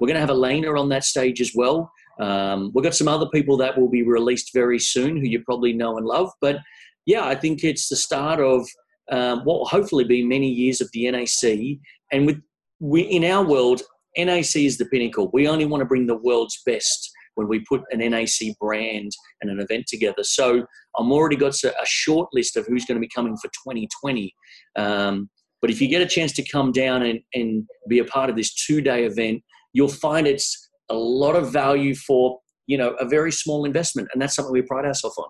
we're 0.00 0.06
going 0.06 0.14
to 0.14 0.20
have 0.20 0.30
Elena 0.30 0.78
on 0.78 0.88
that 0.90 1.04
stage 1.04 1.40
as 1.40 1.52
well. 1.54 1.90
Um, 2.20 2.70
we've 2.74 2.84
got 2.84 2.94
some 2.94 3.08
other 3.08 3.28
people 3.30 3.56
that 3.58 3.78
will 3.78 3.88
be 3.88 4.02
released 4.02 4.50
very 4.52 4.78
soon 4.78 5.16
who 5.16 5.26
you 5.26 5.42
probably 5.44 5.72
know 5.72 5.96
and 5.96 6.06
love. 6.06 6.30
But 6.40 6.58
yeah, 7.06 7.24
I 7.24 7.34
think 7.34 7.64
it's 7.64 7.88
the 7.88 7.96
start 7.96 8.40
of 8.40 8.66
um, 9.10 9.40
what 9.44 9.58
will 9.58 9.66
hopefully 9.66 10.04
be 10.04 10.24
many 10.24 10.48
years 10.48 10.80
of 10.80 10.90
the 10.92 11.10
NAC. 11.10 11.78
And 12.12 12.26
with 12.26 12.40
we 12.80 13.02
in 13.02 13.24
our 13.24 13.44
world, 13.44 13.82
NAC 14.16 14.56
is 14.56 14.78
the 14.78 14.86
pinnacle. 14.86 15.30
We 15.32 15.48
only 15.48 15.64
want 15.64 15.80
to 15.80 15.86
bring 15.86 16.06
the 16.06 16.16
world's 16.16 16.60
best 16.66 17.10
when 17.34 17.48
we 17.48 17.60
put 17.60 17.82
an 17.90 17.98
NAC 17.98 18.58
brand 18.60 19.10
and 19.40 19.50
an 19.50 19.60
event 19.60 19.86
together. 19.86 20.22
So 20.22 20.66
I'm 20.98 21.12
already 21.12 21.36
got 21.36 21.54
a, 21.64 21.72
short 21.84 22.28
list 22.32 22.56
of 22.56 22.66
who's 22.66 22.84
going 22.84 22.96
to 22.96 23.00
be 23.00 23.10
coming 23.14 23.36
for 23.36 23.48
2020. 23.48 24.34
Um, 24.76 25.30
but 25.62 25.70
if 25.70 25.80
you 25.80 25.88
get 25.88 26.02
a 26.02 26.06
chance 26.06 26.32
to 26.32 26.42
come 26.42 26.72
down 26.72 27.02
and, 27.02 27.20
and 27.34 27.66
be 27.88 28.00
a 28.00 28.04
part 28.04 28.28
of 28.28 28.36
this 28.36 28.52
two 28.54 28.80
day 28.80 29.04
event, 29.04 29.42
you'll 29.72 29.88
find 29.88 30.26
it's 30.26 30.68
a 30.92 30.94
lot 30.94 31.36
of 31.36 31.52
value 31.52 31.94
for 31.94 32.38
you 32.66 32.78
know 32.78 32.90
a 33.00 33.06
very 33.06 33.32
small 33.32 33.64
investment, 33.64 34.08
and 34.12 34.22
that's 34.22 34.34
something 34.34 34.52
we 34.52 34.62
pride 34.62 34.84
ourselves 34.84 35.18
on. 35.18 35.28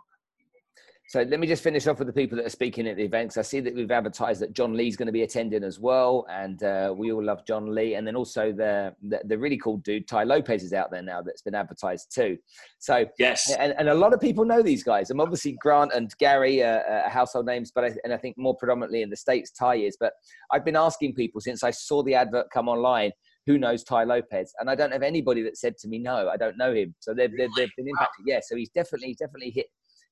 So 1.12 1.20
let 1.20 1.40
me 1.40 1.46
just 1.46 1.62
finish 1.62 1.86
off 1.86 1.98
with 1.98 2.06
the 2.06 2.12
people 2.14 2.38
that 2.38 2.46
are 2.46 2.48
speaking 2.48 2.88
at 2.88 2.96
the 2.96 3.02
events. 3.02 3.36
I 3.36 3.42
see 3.42 3.60
that 3.60 3.74
we've 3.74 3.90
advertised 3.90 4.40
that 4.40 4.54
John 4.54 4.74
Lee's 4.74 4.96
going 4.96 5.08
to 5.08 5.12
be 5.12 5.24
attending 5.24 5.62
as 5.62 5.78
well, 5.78 6.24
and 6.30 6.62
uh, 6.62 6.94
we 6.96 7.12
all 7.12 7.22
love 7.22 7.44
John 7.46 7.74
Lee. 7.74 7.96
And 7.96 8.06
then 8.06 8.16
also 8.16 8.50
the, 8.50 8.94
the, 9.02 9.20
the 9.24 9.36
really 9.36 9.58
cool 9.58 9.76
dude 9.76 10.08
Tai 10.08 10.24
Lopez 10.24 10.62
is 10.62 10.72
out 10.72 10.90
there 10.90 11.02
now 11.02 11.20
that's 11.20 11.42
been 11.42 11.54
advertised 11.54 12.14
too. 12.14 12.38
So 12.78 13.04
yes, 13.18 13.54
and, 13.58 13.74
and 13.76 13.90
a 13.90 13.94
lot 13.94 14.14
of 14.14 14.20
people 14.20 14.46
know 14.46 14.62
these 14.62 14.82
guys. 14.82 15.10
I'm 15.10 15.20
obviously 15.20 15.52
Grant 15.60 15.92
and 15.92 16.10
Gary 16.16 16.62
are, 16.62 16.82
are 16.82 17.10
household 17.10 17.44
names, 17.44 17.72
but 17.74 17.84
I, 17.84 17.90
and 18.04 18.12
I 18.14 18.16
think 18.16 18.38
more 18.38 18.56
predominantly 18.56 19.02
in 19.02 19.10
the 19.10 19.16
states 19.16 19.50
Tai 19.50 19.76
is. 19.76 19.98
But 20.00 20.14
I've 20.50 20.64
been 20.64 20.76
asking 20.76 21.12
people 21.12 21.42
since 21.42 21.62
I 21.62 21.72
saw 21.72 22.02
the 22.02 22.14
advert 22.14 22.46
come 22.50 22.70
online 22.70 23.12
who 23.46 23.58
knows 23.58 23.84
Tai 23.84 24.04
Lopez? 24.04 24.52
And 24.58 24.70
I 24.70 24.74
don't 24.74 24.92
have 24.92 25.02
anybody 25.02 25.42
that 25.42 25.56
said 25.56 25.76
to 25.78 25.88
me, 25.88 25.98
no, 25.98 26.28
I 26.28 26.36
don't 26.36 26.56
know 26.56 26.72
him. 26.74 26.94
So 27.00 27.14
they've, 27.14 27.30
they've, 27.36 27.50
they've 27.56 27.70
been 27.76 27.88
impacted. 27.88 28.24
Yeah, 28.26 28.40
so 28.46 28.56
he's 28.56 28.70
definitely, 28.70 29.16
definitely 29.18 29.50
hit, 29.50 29.66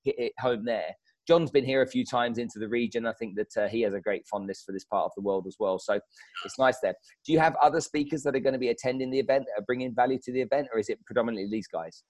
hit 0.04 0.16
it 0.18 0.32
home 0.38 0.64
there. 0.64 0.94
John's 1.28 1.50
been 1.50 1.64
here 1.64 1.82
a 1.82 1.86
few 1.86 2.04
times 2.04 2.38
into 2.38 2.58
the 2.58 2.66
region. 2.66 3.06
I 3.06 3.12
think 3.12 3.36
that 3.36 3.56
uh, 3.56 3.68
he 3.68 3.82
has 3.82 3.94
a 3.94 4.00
great 4.00 4.26
fondness 4.26 4.62
for 4.64 4.72
this 4.72 4.84
part 4.84 5.04
of 5.04 5.12
the 5.16 5.22
world 5.22 5.46
as 5.46 5.56
well. 5.60 5.78
So 5.78 6.00
it's 6.44 6.58
nice 6.58 6.78
there. 6.82 6.94
Do 7.24 7.32
you 7.32 7.38
have 7.38 7.54
other 7.62 7.80
speakers 7.80 8.22
that 8.24 8.34
are 8.34 8.40
going 8.40 8.54
to 8.54 8.58
be 8.58 8.70
attending 8.70 9.10
the 9.10 9.20
event, 9.20 9.44
are 9.56 9.62
bringing 9.62 9.94
value 9.94 10.18
to 10.24 10.32
the 10.32 10.40
event, 10.40 10.68
or 10.72 10.80
is 10.80 10.88
it 10.88 10.98
predominantly 11.04 11.48
these 11.48 11.68
guys? 11.68 12.02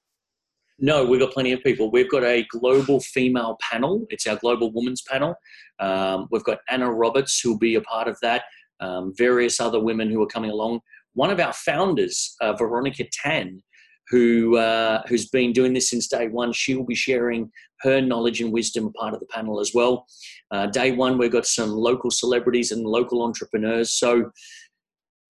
No, 0.78 1.04
we've 1.04 1.20
got 1.20 1.32
plenty 1.32 1.52
of 1.52 1.62
people. 1.62 1.90
We've 1.90 2.10
got 2.10 2.24
a 2.24 2.46
global 2.48 3.00
female 3.00 3.58
panel. 3.60 4.06
It's 4.08 4.26
our 4.26 4.36
global 4.36 4.72
women's 4.72 5.02
panel. 5.02 5.34
Um, 5.78 6.26
we've 6.30 6.44
got 6.44 6.60
Anna 6.70 6.90
Roberts, 6.90 7.38
who'll 7.38 7.58
be 7.58 7.74
a 7.74 7.82
part 7.82 8.08
of 8.08 8.16
that. 8.22 8.44
Um, 8.80 9.12
various 9.14 9.60
other 9.60 9.78
women 9.78 10.08
who 10.08 10.22
are 10.22 10.26
coming 10.26 10.50
along 10.50 10.80
one 11.14 11.30
of 11.30 11.40
our 11.40 11.52
founders, 11.52 12.34
uh, 12.40 12.52
Veronica 12.52 13.04
Tan, 13.12 13.62
who 14.10 14.56
uh, 14.56 15.02
who's 15.08 15.28
been 15.28 15.52
doing 15.52 15.72
this 15.72 15.90
since 15.90 16.08
day 16.08 16.28
one. 16.28 16.52
She 16.52 16.74
will 16.74 16.84
be 16.84 16.94
sharing 16.94 17.50
her 17.82 18.00
knowledge 18.00 18.40
and 18.40 18.52
wisdom 18.52 18.92
part 18.92 19.14
of 19.14 19.20
the 19.20 19.26
panel 19.26 19.60
as 19.60 19.72
well. 19.74 20.06
Uh, 20.50 20.66
day 20.66 20.92
one, 20.92 21.16
we've 21.16 21.32
got 21.32 21.46
some 21.46 21.70
local 21.70 22.10
celebrities 22.10 22.72
and 22.72 22.84
local 22.84 23.22
entrepreneurs. 23.22 23.92
So, 23.92 24.30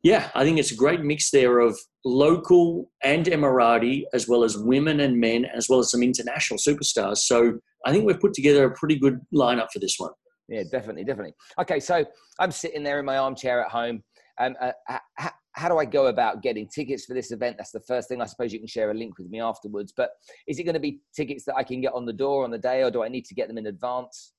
yeah, 0.02 0.30
I 0.34 0.44
think 0.44 0.58
it's 0.58 0.72
a 0.72 0.76
great 0.76 1.02
mix 1.02 1.30
there 1.30 1.58
of 1.58 1.78
local 2.04 2.90
and 3.02 3.26
Emirati, 3.26 4.04
as 4.14 4.26
well 4.26 4.44
as 4.44 4.56
women 4.56 5.00
and 5.00 5.20
men, 5.20 5.44
as 5.44 5.68
well 5.68 5.80
as 5.80 5.90
some 5.90 6.02
international 6.02 6.58
superstars. 6.58 7.18
So, 7.18 7.58
I 7.86 7.92
think 7.92 8.06
we've 8.06 8.20
put 8.20 8.34
together 8.34 8.64
a 8.64 8.74
pretty 8.74 8.98
good 8.98 9.20
lineup 9.34 9.68
for 9.72 9.78
this 9.78 9.96
one. 9.98 10.12
Yeah, 10.48 10.64
definitely, 10.70 11.04
definitely. 11.04 11.34
Okay, 11.60 11.80
so 11.80 12.04
I'm 12.38 12.50
sitting 12.50 12.82
there 12.82 12.98
in 12.98 13.04
my 13.04 13.18
armchair 13.18 13.62
at 13.62 13.70
home. 13.70 14.02
Um, 14.38 14.56
uh, 14.60 15.28
how 15.52 15.68
do 15.68 15.78
I 15.78 15.84
go 15.84 16.06
about 16.06 16.42
getting 16.42 16.68
tickets 16.68 17.04
for 17.04 17.14
this 17.14 17.32
event? 17.32 17.56
That's 17.58 17.72
the 17.72 17.80
first 17.80 18.08
thing. 18.08 18.22
I 18.22 18.26
suppose 18.26 18.52
you 18.52 18.58
can 18.58 18.68
share 18.68 18.90
a 18.90 18.94
link 18.94 19.18
with 19.18 19.28
me 19.28 19.40
afterwards. 19.40 19.92
But 19.96 20.10
is 20.46 20.58
it 20.58 20.64
going 20.64 20.74
to 20.74 20.80
be 20.80 21.00
tickets 21.14 21.44
that 21.46 21.56
I 21.56 21.64
can 21.64 21.80
get 21.80 21.92
on 21.92 22.06
the 22.06 22.12
door 22.12 22.44
on 22.44 22.50
the 22.50 22.58
day, 22.58 22.82
or 22.82 22.90
do 22.90 23.02
I 23.02 23.08
need 23.08 23.24
to 23.26 23.34
get 23.34 23.48
them 23.48 23.58
in 23.58 23.66
advance? 23.66 24.32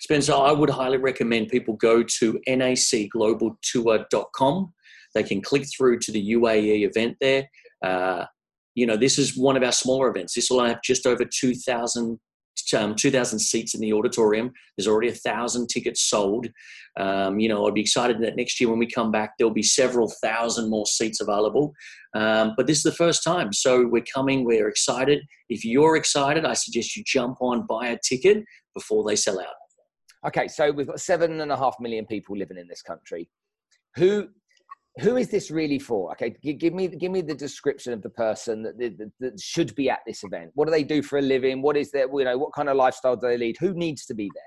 Spencer, 0.00 0.34
I 0.34 0.52
would 0.52 0.70
highly 0.70 0.98
recommend 0.98 1.48
people 1.48 1.74
go 1.74 2.02
to 2.02 2.40
nacglobaltour.com. 2.48 4.74
They 5.14 5.22
can 5.22 5.40
click 5.40 5.64
through 5.76 5.98
to 6.00 6.12
the 6.12 6.32
UAE 6.32 6.88
event 6.88 7.16
there. 7.20 7.48
Uh, 7.82 8.24
you 8.74 8.86
know, 8.86 8.96
this 8.96 9.18
is 9.18 9.36
one 9.36 9.56
of 9.56 9.62
our 9.62 9.72
smaller 9.72 10.08
events. 10.08 10.34
This 10.34 10.50
will 10.50 10.64
have 10.64 10.82
just 10.82 11.06
over 11.06 11.24
2,000 11.24 12.18
um, 12.72 12.94
2,000 12.94 13.38
seats 13.38 13.74
in 13.74 13.80
the 13.80 13.92
auditorium. 13.92 14.52
There's 14.76 14.88
already 14.88 15.08
a 15.08 15.14
thousand 15.14 15.68
tickets 15.68 16.02
sold. 16.02 16.48
Um, 16.98 17.38
you 17.40 17.48
know, 17.48 17.66
I'd 17.66 17.74
be 17.74 17.80
excited 17.80 18.20
that 18.22 18.36
next 18.36 18.60
year 18.60 18.70
when 18.70 18.78
we 18.78 18.86
come 18.86 19.10
back, 19.10 19.32
there'll 19.36 19.52
be 19.52 19.62
several 19.62 20.10
thousand 20.22 20.70
more 20.70 20.86
seats 20.86 21.20
available. 21.20 21.74
Um, 22.14 22.54
but 22.56 22.66
this 22.66 22.78
is 22.78 22.84
the 22.84 22.92
first 22.92 23.24
time, 23.24 23.52
so 23.52 23.86
we're 23.86 24.04
coming. 24.14 24.44
We're 24.44 24.68
excited. 24.68 25.20
If 25.48 25.64
you're 25.64 25.96
excited, 25.96 26.44
I 26.44 26.54
suggest 26.54 26.96
you 26.96 27.02
jump 27.04 27.38
on, 27.40 27.66
buy 27.66 27.88
a 27.88 27.98
ticket 28.08 28.44
before 28.74 29.04
they 29.04 29.16
sell 29.16 29.40
out. 29.40 29.46
Okay, 30.26 30.48
so 30.48 30.70
we've 30.70 30.86
got 30.86 31.00
seven 31.00 31.40
and 31.40 31.52
a 31.52 31.56
half 31.56 31.76
million 31.80 32.06
people 32.06 32.36
living 32.36 32.56
in 32.56 32.68
this 32.68 32.80
country. 32.80 33.28
Who 33.96 34.28
who 35.00 35.16
is 35.16 35.28
this 35.28 35.50
really 35.50 35.78
for? 35.78 36.12
Okay, 36.12 36.36
give 36.42 36.72
me 36.72 36.88
give 36.88 37.10
me 37.10 37.20
the 37.20 37.34
description 37.34 37.92
of 37.92 38.02
the 38.02 38.10
person 38.10 38.62
that, 38.62 38.78
that, 38.78 39.10
that, 39.18 39.40
should 39.40 39.74
be 39.74 39.90
at 39.90 40.00
this 40.06 40.22
event. 40.22 40.52
What 40.54 40.66
do 40.66 40.70
they 40.70 40.84
do 40.84 41.02
for 41.02 41.18
a 41.18 41.22
living? 41.22 41.62
What 41.62 41.76
is 41.76 41.90
their 41.90 42.06
you 42.06 42.24
know 42.24 42.38
what 42.38 42.52
kind 42.52 42.68
of 42.68 42.76
lifestyle 42.76 43.16
do 43.16 43.26
they 43.26 43.36
lead? 43.36 43.56
Who 43.58 43.74
needs 43.74 44.06
to 44.06 44.14
be 44.14 44.30
there? 44.34 44.42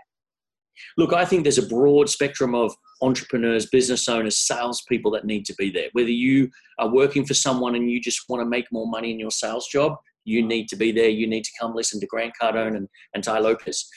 Look, 0.97 1.11
I 1.11 1.25
think 1.25 1.43
there's 1.43 1.57
a 1.57 1.67
broad 1.67 2.07
spectrum 2.07 2.55
of 2.55 2.73
entrepreneurs, 3.01 3.65
business 3.65 4.07
owners, 4.07 4.37
salespeople 4.37 5.11
that 5.11 5.25
need 5.25 5.45
to 5.45 5.55
be 5.55 5.69
there. 5.69 5.89
Whether 5.93 6.11
you 6.11 6.49
are 6.79 6.87
working 6.87 7.25
for 7.25 7.33
someone 7.33 7.75
and 7.75 7.89
you 7.89 7.99
just 7.99 8.21
want 8.29 8.41
to 8.41 8.45
make 8.45 8.71
more 8.71 8.87
money 8.87 9.11
in 9.11 9.19
your 9.19 9.31
sales 9.31 9.67
job, 9.67 9.95
you 10.23 10.45
need 10.45 10.67
to 10.69 10.75
be 10.75 10.91
there. 10.91 11.09
You 11.09 11.27
need 11.27 11.43
to 11.43 11.51
come 11.59 11.75
listen 11.75 11.99
to 11.99 12.07
Grant 12.07 12.33
Cardone 12.39 12.75
and, 12.77 12.87
and 13.13 13.23
Tai 13.23 13.39
Lopez. 13.39 13.87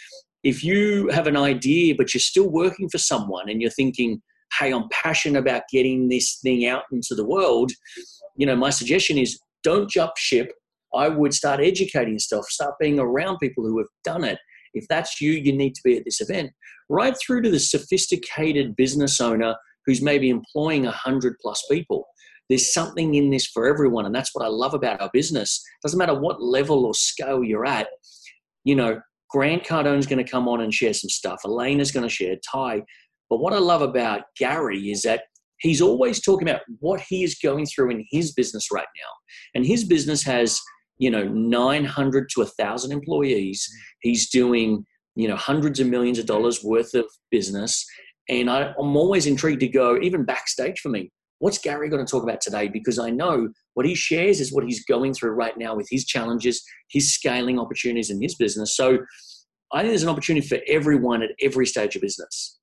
If 0.43 0.65
you 0.65 1.09
have 1.09 1.27
an 1.27 1.37
idea, 1.37 1.95
but 1.97 2.15
you're 2.15 2.21
still 2.21 2.49
working 2.49 2.89
for 2.89 2.99
someone 2.99 3.51
and 3.51 3.61
you're 3.61 3.71
thinking, 3.71 4.23
hey, 4.59 4.73
I'm 4.73 4.89
passionate 4.91 5.39
about 5.39 5.63
getting 5.73 6.09
this 6.09 6.39
thing 6.43 6.67
out 6.67 6.85
into 6.93 7.15
the 7.15 7.25
world, 7.25 7.73
you 8.37 8.47
know, 8.47 8.57
my 8.57 8.71
suggestion 8.71 9.19
is 9.19 9.39
don't 9.63 9.91
jump 9.91 10.13
ship. 10.17 10.53
I 10.95 11.09
would 11.09 11.35
start 11.35 11.61
educating 11.61 12.15
yourself, 12.15 12.47
start 12.47 12.75
being 12.81 12.99
around 12.99 13.39
people 13.39 13.65
who 13.65 13.79
have 13.79 13.89
done 14.05 14.25
it. 14.25 14.39
If 14.75 14.87
that's 14.89 15.21
you, 15.21 15.33
you 15.33 15.53
need 15.53 15.75
to 15.75 15.81
be 15.85 15.97
at 15.97 16.05
this 16.05 16.21
event. 16.21 16.51
Right 16.89 17.15
through 17.17 17.43
to 17.43 17.51
the 17.51 17.61
sophisticated 17.61 18.75
business 18.77 19.21
owner 19.21 19.55
who's 19.87 20.03
maybe 20.03 20.31
employing 20.31 20.85
100 20.85 21.37
plus 21.41 21.65
people. 21.71 22.07
There's 22.49 22.73
something 22.73 23.15
in 23.15 23.31
this 23.31 23.47
for 23.47 23.67
everyone. 23.67 24.07
And 24.07 24.15
that's 24.15 24.35
what 24.35 24.45
I 24.45 24.49
love 24.49 24.75
about 24.75 25.01
our 25.01 25.11
business. 25.13 25.63
Doesn't 25.83 25.99
matter 25.99 26.19
what 26.19 26.43
level 26.43 26.85
or 26.85 26.95
scale 26.95 27.45
you're 27.45 27.67
at, 27.67 27.89
you 28.65 28.75
know, 28.75 29.01
Grant 29.31 29.65
Cardone's 29.65 30.07
going 30.07 30.25
to 30.25 30.29
come 30.29 30.49
on 30.49 30.61
and 30.61 30.75
share 30.75 30.93
some 30.93 31.09
stuff. 31.09 31.41
Elena's 31.45 31.93
going 31.93 32.03
to 32.03 32.13
share. 32.13 32.37
Tai, 32.53 32.83
but 33.31 33.39
what 33.39 33.55
I 33.55 33.59
love 33.59 33.81
about 33.81 34.23
Gary 34.37 34.91
is 34.91 35.03
that 35.03 35.23
he's 35.61 35.81
always 35.81 36.21
talking 36.21 36.49
about 36.49 36.63
what 36.81 37.01
he 37.01 37.23
is 37.23 37.39
going 37.43 37.65
through 37.67 37.91
in 37.91 38.05
his 38.11 38.33
business 38.33 38.69
right 38.73 38.89
now. 38.97 39.11
And 39.55 39.65
his 39.65 39.85
business 39.85 40.23
has, 40.25 40.61
you 40.99 41.11
know, 41.11 41.25
900 41.25 42.29
to 42.31 42.41
1,000 42.41 42.93
employees. 42.93 43.67
He's 44.03 44.29
doing, 44.29 44.85
you 45.15 45.29
know, 45.29 45.37
hundreds 45.37 45.81
of 45.81 45.87
millions 45.87 46.19
of 46.19 46.27
dollars 46.27 46.65
worth 46.65 46.93
of 46.95 47.07
business. 47.31 47.87
And 48.29 48.51
I, 48.51 48.73
I'm 48.79 48.97
always 48.97 49.27
intrigued 49.27 49.61
to 49.61 49.69
go, 49.69 49.99
even 50.01 50.25
backstage 50.25 50.81
for 50.81 50.89
me, 50.89 51.11
what's 51.39 51.59
Gary 51.59 51.89
going 51.89 52.05
to 52.05 52.11
talk 52.11 52.23
about 52.23 52.41
today? 52.41 52.69
Because 52.69 52.99
I 52.99 53.11
know 53.11 53.49
what 53.75 53.87
he 53.87 53.95
shares 53.95 54.41
is 54.41 54.53
what 54.53 54.65
he's 54.65 54.85
going 54.85 55.15
through 55.15 55.33
right 55.33 55.57
now 55.57 55.75
with 55.75 55.89
his 55.91 56.05
challenges, 56.05 56.63
his 56.91 57.15
scaling 57.15 57.59
opportunities 57.59 58.11
in 58.11 58.21
his 58.21 58.35
business. 58.35 58.77
So 58.77 58.99
I 59.73 59.81
think 59.81 59.91
there's 59.91 60.03
an 60.03 60.09
opportunity 60.09 60.47
for 60.47 60.59
everyone 60.67 61.23
at 61.23 61.31
every 61.41 61.67
stage 61.67 61.97
of 61.97 62.03
business. 62.03 62.60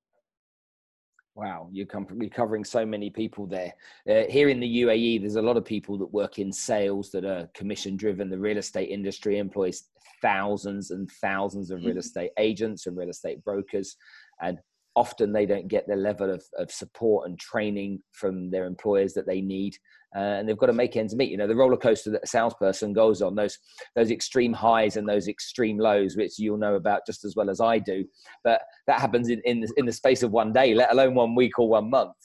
Wow, 1.38 1.70
you're, 1.72 1.86
com- 1.86 2.08
you're 2.20 2.32
covering 2.32 2.63
so 2.63 2.84
many 2.84 3.12
people 3.12 3.46
there. 3.46 3.72
Uh, 4.10 4.24
here 4.27 4.50
in 4.50 4.60
the 4.60 4.82
UAE, 4.82 5.20
there's 5.20 5.36
a 5.36 5.41
lot 5.41 5.56
of 5.56 5.63
people 5.63 5.96
that 6.00 6.12
work 6.12 6.39
in 6.39 6.51
sales 6.51 7.12
that 7.12 7.25
are 7.25 7.48
commission 7.53 7.96
driven. 7.96 8.32
The 8.32 8.39
real 8.39 8.58
estate 8.58 8.89
industry 8.89 9.38
employs 9.38 9.84
thousands 10.20 10.89
and 10.89 11.08
thousands 11.22 11.70
of 11.70 11.82
real 11.82 11.89
mm-hmm. 11.89 12.00
estate 12.00 12.32
agents 12.39 12.88
and 12.88 12.98
real 12.98 13.10
estate 13.10 13.44
brokers. 13.44 13.98
And 14.41 14.58
often 14.96 15.32
they 15.32 15.46
don't 15.46 15.67
get 15.67 15.88
the 15.88 15.96
level 15.96 16.32
of, 16.32 16.44
of 16.58 16.72
support 16.72 17.29
and 17.29 17.39
training 17.39 18.01
from 18.13 18.50
their 18.50 18.65
employers 18.65 19.13
that 19.13 19.27
they 19.27 19.41
need 19.41 19.77
Uh, 20.17 20.39
and 20.39 20.50
they've 20.50 20.57
got 20.57 20.65
to 20.65 20.74
make 20.74 20.97
ends 20.97 21.15
meet 21.15 21.29
you 21.29 21.38
know 21.38 21.45
the 21.45 21.55
roller 21.55 21.77
coaster 21.77 22.09
that 22.09 22.24
a 22.24 22.27
salesperson 22.27 22.91
goes 22.91 23.21
on 23.21 23.36
those 23.36 23.59
those 23.95 24.09
extreme 24.09 24.51
highs 24.51 24.97
and 24.97 25.07
those 25.07 25.27
extreme 25.27 25.77
lows 25.77 26.17
which 26.17 26.39
you'll 26.39 26.57
know 26.57 26.74
about 26.74 27.01
just 27.05 27.24
as 27.24 27.36
well 27.36 27.51
as 27.51 27.62
i 27.62 27.77
do 27.77 28.03
but 28.43 28.62
that 28.88 29.00
happens 29.00 29.29
in 29.29 29.39
in 29.45 29.62
the, 29.62 29.71
in 29.77 29.86
the 29.86 29.91
space 29.91 30.24
of 30.24 30.31
one 30.31 30.51
day 30.51 30.74
let 30.74 30.91
alone 30.91 31.13
one 31.13 31.36
week 31.36 31.59
or 31.59 31.69
one 31.69 31.88
month 31.88 32.15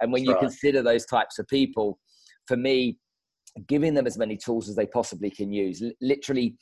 and 0.00 0.10
when 0.10 0.22
That's 0.22 0.28
you 0.28 0.34
right. 0.34 0.40
consider 0.40 0.82
those 0.82 1.06
types 1.06 1.38
of 1.38 1.46
people 1.46 2.00
for 2.48 2.56
me 2.56 2.98
giving 3.68 3.94
them 3.94 4.06
as 4.06 4.18
many 4.18 4.36
tools 4.36 4.68
as 4.68 4.74
they 4.74 4.86
possibly 4.86 5.30
can 5.30 5.52
use 5.52 5.80
literally 6.00 6.56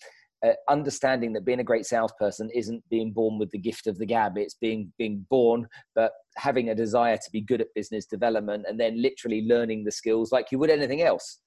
uh, 0.45 0.53
understanding 0.69 1.33
that 1.33 1.45
being 1.45 1.61
a 1.61 1.65
great 1.65 1.87
salesperson 1.87 2.51
isn't 2.55 2.83
being 2.91 3.13
born 3.13 3.39
with 3.39 3.51
the 3.51 3.59
gift 3.59 3.87
of 3.87 3.99
the 3.99 4.07
gab. 4.07 4.37
It's 4.37 4.55
being 4.55 4.93
being 4.99 5.25
born 5.31 5.67
but 5.95 6.13
having 6.37 6.69
a 6.69 6.75
desire 6.75 7.17
to 7.17 7.31
be 7.33 7.41
good 7.41 7.61
at 7.61 7.69
business 7.75 8.07
development 8.07 8.67
and 8.69 8.79
then 8.79 9.01
literally 9.01 9.47
learning 9.47 9.85
the 9.85 9.91
skills 9.91 10.33
like 10.33 10.53
you 10.53 10.59
would 10.59 10.71
anything 10.71 11.03
else 11.03 11.39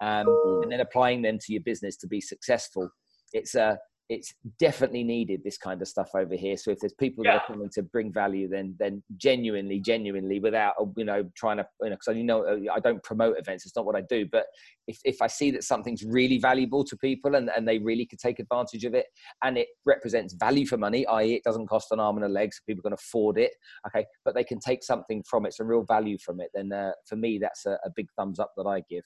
um, 0.00 0.26
and 0.62 0.72
then 0.72 0.80
applying 0.80 1.22
them 1.22 1.38
to 1.38 1.52
your 1.52 1.62
business 1.62 1.96
to 1.98 2.06
be 2.06 2.20
successful. 2.20 2.88
It's 3.32 3.54
a 3.54 3.78
it's 4.10 4.34
definitely 4.58 5.04
needed 5.04 5.40
this 5.44 5.56
kind 5.56 5.80
of 5.80 5.86
stuff 5.86 6.10
over 6.16 6.34
here. 6.34 6.56
So 6.56 6.72
if 6.72 6.80
there's 6.80 6.92
people 6.92 7.24
yeah. 7.24 7.34
that 7.34 7.42
are 7.42 7.46
coming 7.46 7.70
to 7.74 7.82
bring 7.84 8.12
value, 8.12 8.48
then 8.48 8.74
then 8.76 9.04
genuinely, 9.16 9.78
genuinely, 9.78 10.40
without 10.40 10.74
you 10.96 11.04
know 11.04 11.30
trying 11.36 11.58
to 11.58 11.66
you 11.80 11.90
know 11.90 11.96
because 11.96 12.16
you 12.16 12.24
know 12.24 12.44
uh, 12.44 12.74
I 12.74 12.80
don't 12.80 13.00
promote 13.04 13.38
events, 13.38 13.64
it's 13.64 13.76
not 13.76 13.86
what 13.86 13.94
I 13.94 14.00
do. 14.00 14.26
But 14.30 14.46
if 14.88 14.98
if 15.04 15.22
I 15.22 15.28
see 15.28 15.52
that 15.52 15.62
something's 15.62 16.04
really 16.04 16.38
valuable 16.38 16.82
to 16.84 16.96
people 16.96 17.36
and 17.36 17.50
and 17.56 17.66
they 17.68 17.78
really 17.78 18.04
could 18.04 18.18
take 18.18 18.40
advantage 18.40 18.84
of 18.84 18.94
it, 18.94 19.06
and 19.44 19.56
it 19.56 19.68
represents 19.86 20.34
value 20.34 20.66
for 20.66 20.76
money, 20.76 21.06
i.e., 21.06 21.34
it 21.34 21.44
doesn't 21.44 21.68
cost 21.68 21.92
an 21.92 22.00
arm 22.00 22.16
and 22.16 22.26
a 22.26 22.28
leg, 22.28 22.52
so 22.52 22.58
people 22.66 22.82
can 22.82 22.92
afford 22.92 23.38
it. 23.38 23.52
Okay, 23.86 24.04
but 24.24 24.34
they 24.34 24.44
can 24.44 24.58
take 24.58 24.82
something 24.82 25.22
from 25.30 25.46
it, 25.46 25.54
some 25.54 25.68
real 25.68 25.84
value 25.84 26.18
from 26.18 26.40
it. 26.40 26.50
Then 26.52 26.72
uh, 26.72 26.90
for 27.06 27.14
me, 27.14 27.38
that's 27.38 27.64
a, 27.64 27.78
a 27.84 27.90
big 27.94 28.08
thumbs 28.16 28.40
up 28.40 28.50
that 28.56 28.66
I 28.66 28.82
give. 28.90 29.04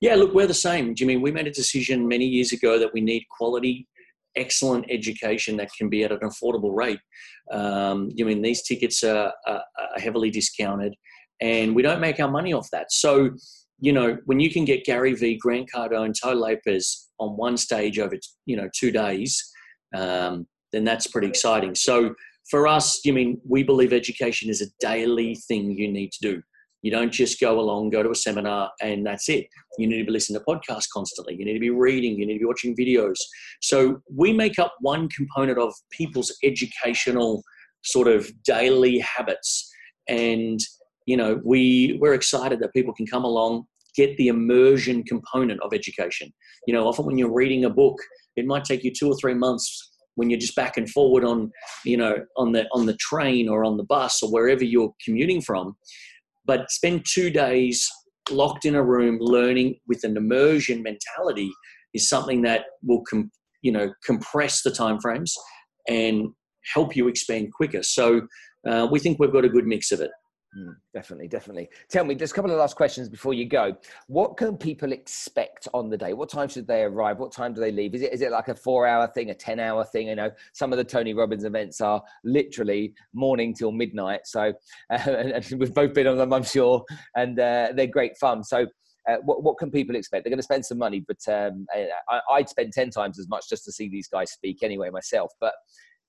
Yeah, 0.00 0.14
look, 0.14 0.34
we're 0.34 0.46
the 0.46 0.54
same, 0.54 0.94
Jimmy. 0.94 1.16
We 1.16 1.30
made 1.30 1.46
a 1.46 1.52
decision 1.52 2.06
many 2.06 2.26
years 2.26 2.52
ago 2.52 2.78
that 2.78 2.92
we 2.92 3.00
need 3.00 3.24
quality, 3.30 3.86
excellent 4.36 4.86
education 4.90 5.56
that 5.56 5.70
can 5.76 5.88
be 5.88 6.04
at 6.04 6.12
an 6.12 6.20
affordable 6.20 6.74
rate. 6.74 7.00
Um, 7.50 8.10
I 8.18 8.22
mean, 8.22 8.42
these 8.42 8.62
tickets 8.62 9.02
are, 9.02 9.32
are, 9.46 9.62
are 9.78 10.00
heavily 10.00 10.30
discounted, 10.30 10.94
and 11.40 11.74
we 11.74 11.82
don't 11.82 12.00
make 12.00 12.20
our 12.20 12.30
money 12.30 12.52
off 12.52 12.68
that. 12.72 12.92
So, 12.92 13.30
you 13.80 13.92
know, 13.92 14.18
when 14.26 14.40
you 14.40 14.50
can 14.52 14.64
get 14.64 14.84
Gary 14.84 15.14
V, 15.14 15.38
Grant 15.38 15.68
Cardone, 15.74 16.14
Tai 16.20 16.34
Lopez 16.34 17.08
on 17.18 17.36
one 17.36 17.56
stage 17.56 17.98
over, 17.98 18.16
you 18.46 18.56
know, 18.56 18.68
two 18.76 18.90
days, 18.90 19.42
um, 19.94 20.46
then 20.72 20.84
that's 20.84 21.06
pretty 21.06 21.28
exciting. 21.28 21.74
So 21.74 22.14
for 22.50 22.66
us, 22.66 23.00
you 23.04 23.12
mean, 23.12 23.40
we 23.48 23.62
believe 23.62 23.92
education 23.92 24.50
is 24.50 24.60
a 24.60 24.66
daily 24.80 25.34
thing 25.34 25.70
you 25.70 25.90
need 25.90 26.12
to 26.12 26.18
do. 26.20 26.42
You 26.82 26.90
don't 26.90 27.12
just 27.12 27.40
go 27.40 27.60
along, 27.60 27.90
go 27.90 28.02
to 28.02 28.10
a 28.10 28.14
seminar, 28.14 28.70
and 28.80 29.06
that's 29.06 29.28
it. 29.28 29.46
You 29.78 29.86
need 29.86 29.98
to 29.98 30.04
be 30.04 30.12
listening 30.12 30.40
to 30.40 30.44
podcasts 30.44 30.88
constantly. 30.92 31.36
You 31.38 31.44
need 31.44 31.54
to 31.54 31.60
be 31.60 31.70
reading. 31.70 32.18
You 32.18 32.26
need 32.26 32.34
to 32.34 32.38
be 32.40 32.44
watching 32.46 32.76
videos. 32.76 33.16
So 33.60 34.00
we 34.14 34.32
make 34.32 34.58
up 34.58 34.74
one 34.80 35.08
component 35.08 35.58
of 35.58 35.74
people's 35.90 36.34
educational 36.42 37.42
sort 37.82 38.08
of 38.08 38.30
daily 38.44 38.98
habits. 38.98 39.70
And, 40.08 40.58
you 41.06 41.16
know, 41.16 41.40
we, 41.44 41.98
we're 42.00 42.14
excited 42.14 42.60
that 42.60 42.72
people 42.72 42.94
can 42.94 43.06
come 43.06 43.24
along, 43.24 43.64
get 43.94 44.16
the 44.16 44.28
immersion 44.28 45.02
component 45.04 45.60
of 45.62 45.72
education. 45.74 46.32
You 46.66 46.74
know, 46.74 46.86
often 46.86 47.06
when 47.06 47.18
you're 47.18 47.32
reading 47.32 47.64
a 47.64 47.70
book, 47.70 47.96
it 48.36 48.46
might 48.46 48.64
take 48.64 48.84
you 48.84 48.92
two 48.92 49.08
or 49.08 49.16
three 49.20 49.34
months 49.34 49.88
when 50.16 50.28
you're 50.28 50.40
just 50.40 50.56
back 50.56 50.76
and 50.76 50.90
forward 50.90 51.24
on 51.24 51.50
you 51.84 51.96
know 51.96 52.16
on 52.36 52.52
the 52.52 52.66
on 52.72 52.84
the 52.84 52.96
train 52.96 53.48
or 53.48 53.64
on 53.64 53.76
the 53.76 53.84
bus 53.84 54.22
or 54.22 54.30
wherever 54.30 54.64
you're 54.64 54.92
commuting 55.04 55.40
from 55.40 55.74
but 56.46 56.70
spend 56.70 57.04
two 57.06 57.30
days 57.30 57.88
locked 58.30 58.64
in 58.64 58.74
a 58.74 58.82
room 58.82 59.18
learning 59.20 59.76
with 59.88 60.04
an 60.04 60.16
immersion 60.16 60.82
mentality 60.82 61.50
is 61.94 62.08
something 62.08 62.42
that 62.42 62.64
will 62.82 63.02
com- 63.08 63.30
you 63.62 63.72
know 63.72 63.92
compress 64.04 64.62
the 64.62 64.70
time 64.70 64.98
frames 65.00 65.34
and 65.88 66.28
help 66.74 66.94
you 66.94 67.08
expand 67.08 67.52
quicker. 67.52 67.82
So 67.82 68.22
uh, 68.68 68.86
we 68.90 68.98
think 68.98 69.18
we've 69.18 69.32
got 69.32 69.44
a 69.44 69.48
good 69.48 69.66
mix 69.66 69.90
of 69.92 70.00
it 70.00 70.10
Mm, 70.58 70.74
definitely, 70.92 71.28
definitely. 71.28 71.68
Tell 71.88 72.04
me, 72.04 72.16
just 72.16 72.32
a 72.32 72.34
couple 72.34 72.50
of 72.50 72.58
last 72.58 72.74
questions 72.74 73.08
before 73.08 73.34
you 73.34 73.46
go. 73.46 73.76
What 74.08 74.36
can 74.36 74.56
people 74.56 74.90
expect 74.90 75.68
on 75.72 75.88
the 75.88 75.96
day? 75.96 76.12
What 76.12 76.28
time 76.28 76.48
should 76.48 76.66
they 76.66 76.82
arrive? 76.82 77.18
What 77.18 77.30
time 77.30 77.54
do 77.54 77.60
they 77.60 77.70
leave? 77.70 77.94
Is 77.94 78.02
it 78.02 78.12
is 78.12 78.20
it 78.20 78.32
like 78.32 78.48
a 78.48 78.54
four 78.54 78.84
hour 78.84 79.06
thing, 79.06 79.30
a 79.30 79.34
ten 79.34 79.60
hour 79.60 79.84
thing? 79.84 80.08
You 80.08 80.16
know, 80.16 80.30
some 80.52 80.72
of 80.72 80.78
the 80.78 80.84
Tony 80.84 81.14
Robbins 81.14 81.44
events 81.44 81.80
are 81.80 82.02
literally 82.24 82.94
morning 83.14 83.54
till 83.54 83.70
midnight. 83.70 84.22
So, 84.24 84.52
uh, 84.90 84.98
and, 85.06 85.30
and, 85.30 85.60
we've 85.60 85.72
both 85.74 85.94
been 85.94 86.08
on 86.08 86.18
them, 86.18 86.32
I'm 86.32 86.42
sure, 86.42 86.84
and 87.14 87.38
uh, 87.38 87.68
they're 87.74 87.86
great 87.86 88.16
fun. 88.18 88.44
So. 88.44 88.66
Uh, 89.08 89.16
what, 89.24 89.42
what 89.42 89.56
can 89.56 89.70
people 89.70 89.96
expect? 89.96 90.22
They're 90.22 90.30
going 90.30 90.38
to 90.38 90.42
spend 90.42 90.64
some 90.64 90.76
money, 90.76 91.02
but 91.08 91.16
um, 91.26 91.66
I, 91.74 92.20
I'd 92.32 92.50
spend 92.50 92.74
10 92.74 92.90
times 92.90 93.18
as 93.18 93.28
much 93.28 93.48
just 93.48 93.64
to 93.64 93.72
see 93.72 93.88
these 93.88 94.06
guys 94.06 94.30
speak 94.30 94.58
anyway 94.62 94.90
myself. 94.90 95.32
But 95.40 95.54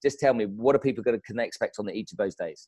just 0.03 0.19
tell 0.19 0.33
me, 0.33 0.45
what 0.45 0.75
are 0.75 0.79
people 0.79 1.01
going 1.01 1.17
to 1.17 1.21
can 1.21 1.39
expect 1.39 1.77
on 1.79 1.85
the, 1.85 1.93
each 1.93 2.11
of 2.11 2.17
those 2.17 2.35
days? 2.35 2.67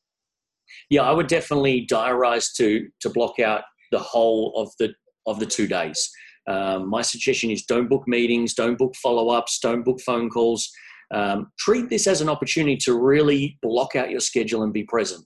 Yeah, 0.89 1.03
I 1.03 1.11
would 1.11 1.27
definitely 1.27 1.87
diarize 1.89 2.53
to 2.57 2.87
to 3.01 3.09
block 3.09 3.39
out 3.39 3.63
the 3.91 3.99
whole 3.99 4.53
of 4.55 4.71
the 4.79 4.93
of 5.25 5.39
the 5.39 5.45
two 5.45 5.67
days. 5.67 6.09
Um, 6.47 6.89
my 6.89 7.01
suggestion 7.01 7.51
is 7.51 7.63
don't 7.63 7.89
book 7.89 8.03
meetings, 8.07 8.53
don't 8.53 8.77
book 8.77 8.95
follow 9.01 9.29
ups, 9.29 9.59
don't 9.59 9.83
book 9.83 10.01
phone 10.01 10.29
calls. 10.29 10.69
Um, 11.13 11.51
treat 11.59 11.89
this 11.89 12.07
as 12.07 12.21
an 12.21 12.29
opportunity 12.29 12.75
to 12.77 12.99
really 12.99 13.57
block 13.61 13.95
out 13.95 14.09
your 14.09 14.19
schedule 14.19 14.63
and 14.63 14.73
be 14.73 14.83
present. 14.83 15.25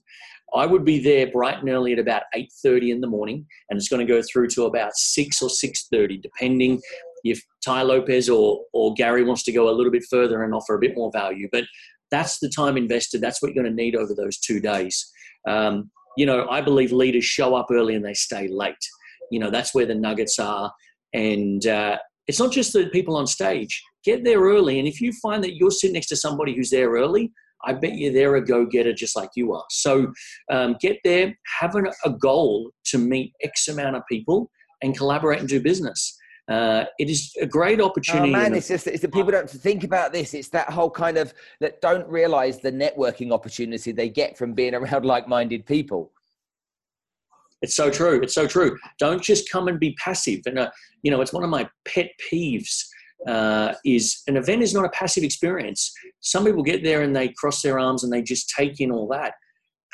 I 0.54 0.66
would 0.66 0.84
be 0.84 0.98
there 1.02 1.30
bright 1.30 1.58
and 1.58 1.68
early 1.68 1.92
at 1.92 1.98
about 1.98 2.22
8:30 2.34 2.90
in 2.90 3.00
the 3.00 3.06
morning, 3.06 3.46
and 3.68 3.76
it's 3.76 3.88
going 3.88 4.06
to 4.06 4.12
go 4.12 4.22
through 4.22 4.48
to 4.48 4.64
about 4.64 4.96
6 4.96 5.42
or 5.42 5.48
6:30, 5.48 6.22
depending 6.22 6.80
if 7.24 7.42
Tai 7.64 7.82
Lopez 7.82 8.28
or 8.28 8.64
or 8.72 8.94
Gary 8.94 9.24
wants 9.24 9.42
to 9.44 9.52
go 9.52 9.68
a 9.68 9.74
little 9.76 9.92
bit 9.92 10.04
further 10.10 10.42
and 10.42 10.54
offer 10.54 10.74
a 10.74 10.80
bit 10.80 10.96
more 10.96 11.10
value. 11.12 11.48
But 11.50 11.64
that's 12.10 12.38
the 12.38 12.48
time 12.48 12.76
invested. 12.76 13.20
That's 13.20 13.42
what 13.42 13.52
you're 13.52 13.62
going 13.62 13.76
to 13.76 13.82
need 13.82 13.94
over 13.94 14.14
those 14.14 14.38
two 14.38 14.60
days. 14.60 15.12
Um, 15.46 15.90
you 16.16 16.26
know, 16.26 16.48
I 16.48 16.60
believe 16.60 16.92
leaders 16.92 17.24
show 17.24 17.54
up 17.54 17.68
early 17.70 17.94
and 17.94 18.04
they 18.04 18.14
stay 18.14 18.48
late. 18.48 18.74
You 19.30 19.38
know, 19.40 19.50
that's 19.50 19.74
where 19.74 19.86
the 19.86 19.94
nuggets 19.94 20.38
are. 20.38 20.72
And 21.12 21.64
uh, 21.66 21.98
it's 22.26 22.40
not 22.40 22.52
just 22.52 22.72
the 22.72 22.88
people 22.88 23.16
on 23.16 23.26
stage. 23.26 23.82
Get 24.04 24.24
there 24.24 24.40
early. 24.40 24.78
And 24.78 24.88
if 24.88 25.00
you 25.00 25.12
find 25.22 25.42
that 25.44 25.56
you're 25.56 25.70
sitting 25.70 25.94
next 25.94 26.08
to 26.08 26.16
somebody 26.16 26.54
who's 26.54 26.70
there 26.70 26.90
early, 26.90 27.32
I 27.64 27.72
bet 27.72 27.94
you 27.94 28.12
they're 28.12 28.36
a 28.36 28.44
go 28.44 28.66
getter 28.66 28.92
just 28.92 29.16
like 29.16 29.30
you 29.34 29.52
are. 29.52 29.64
So 29.70 30.12
um, 30.50 30.76
get 30.80 30.98
there, 31.04 31.36
have 31.60 31.74
an, 31.74 31.88
a 32.04 32.10
goal 32.10 32.70
to 32.86 32.98
meet 32.98 33.32
X 33.42 33.68
amount 33.68 33.96
of 33.96 34.02
people 34.10 34.50
and 34.82 34.96
collaborate 34.96 35.40
and 35.40 35.48
do 35.48 35.60
business. 35.60 36.16
Uh, 36.48 36.86
it 36.98 37.10
is 37.10 37.36
a 37.40 37.46
great 37.46 37.80
opportunity. 37.80 38.30
Oh 38.30 38.32
man, 38.32 38.54
it's 38.54 38.68
just 38.68 38.86
it's 38.86 39.02
the 39.02 39.08
people 39.08 39.30
don't 39.30 39.50
think 39.50 39.84
about 39.84 40.12
this. 40.12 40.32
It's 40.32 40.48
that 40.50 40.70
whole 40.70 40.90
kind 40.90 41.18
of 41.18 41.34
that 41.60 41.80
don't 41.82 42.08
realize 42.08 42.58
the 42.58 42.72
networking 42.72 43.32
opportunity 43.32 43.92
they 43.92 44.08
get 44.08 44.38
from 44.38 44.54
being 44.54 44.74
around 44.74 45.04
like-minded 45.04 45.66
people. 45.66 46.10
It's 47.60 47.74
so 47.74 47.90
true. 47.90 48.20
It's 48.22 48.34
so 48.34 48.46
true. 48.46 48.78
Don't 48.98 49.22
just 49.22 49.50
come 49.50 49.68
and 49.68 49.78
be 49.78 49.94
passive. 50.02 50.40
And 50.46 50.58
uh, 50.58 50.70
you 51.02 51.10
know, 51.10 51.20
it's 51.20 51.34
one 51.34 51.44
of 51.44 51.50
my 51.50 51.68
pet 51.84 52.10
peeves. 52.30 52.84
Uh, 53.26 53.74
is 53.84 54.22
an 54.28 54.36
event 54.36 54.62
is 54.62 54.72
not 54.72 54.84
a 54.84 54.88
passive 54.90 55.24
experience. 55.24 55.92
Some 56.20 56.44
people 56.44 56.62
get 56.62 56.84
there 56.84 57.02
and 57.02 57.14
they 57.14 57.30
cross 57.30 57.62
their 57.62 57.76
arms 57.80 58.04
and 58.04 58.12
they 58.12 58.22
just 58.22 58.48
take 58.56 58.80
in 58.80 58.92
all 58.92 59.08
that. 59.08 59.34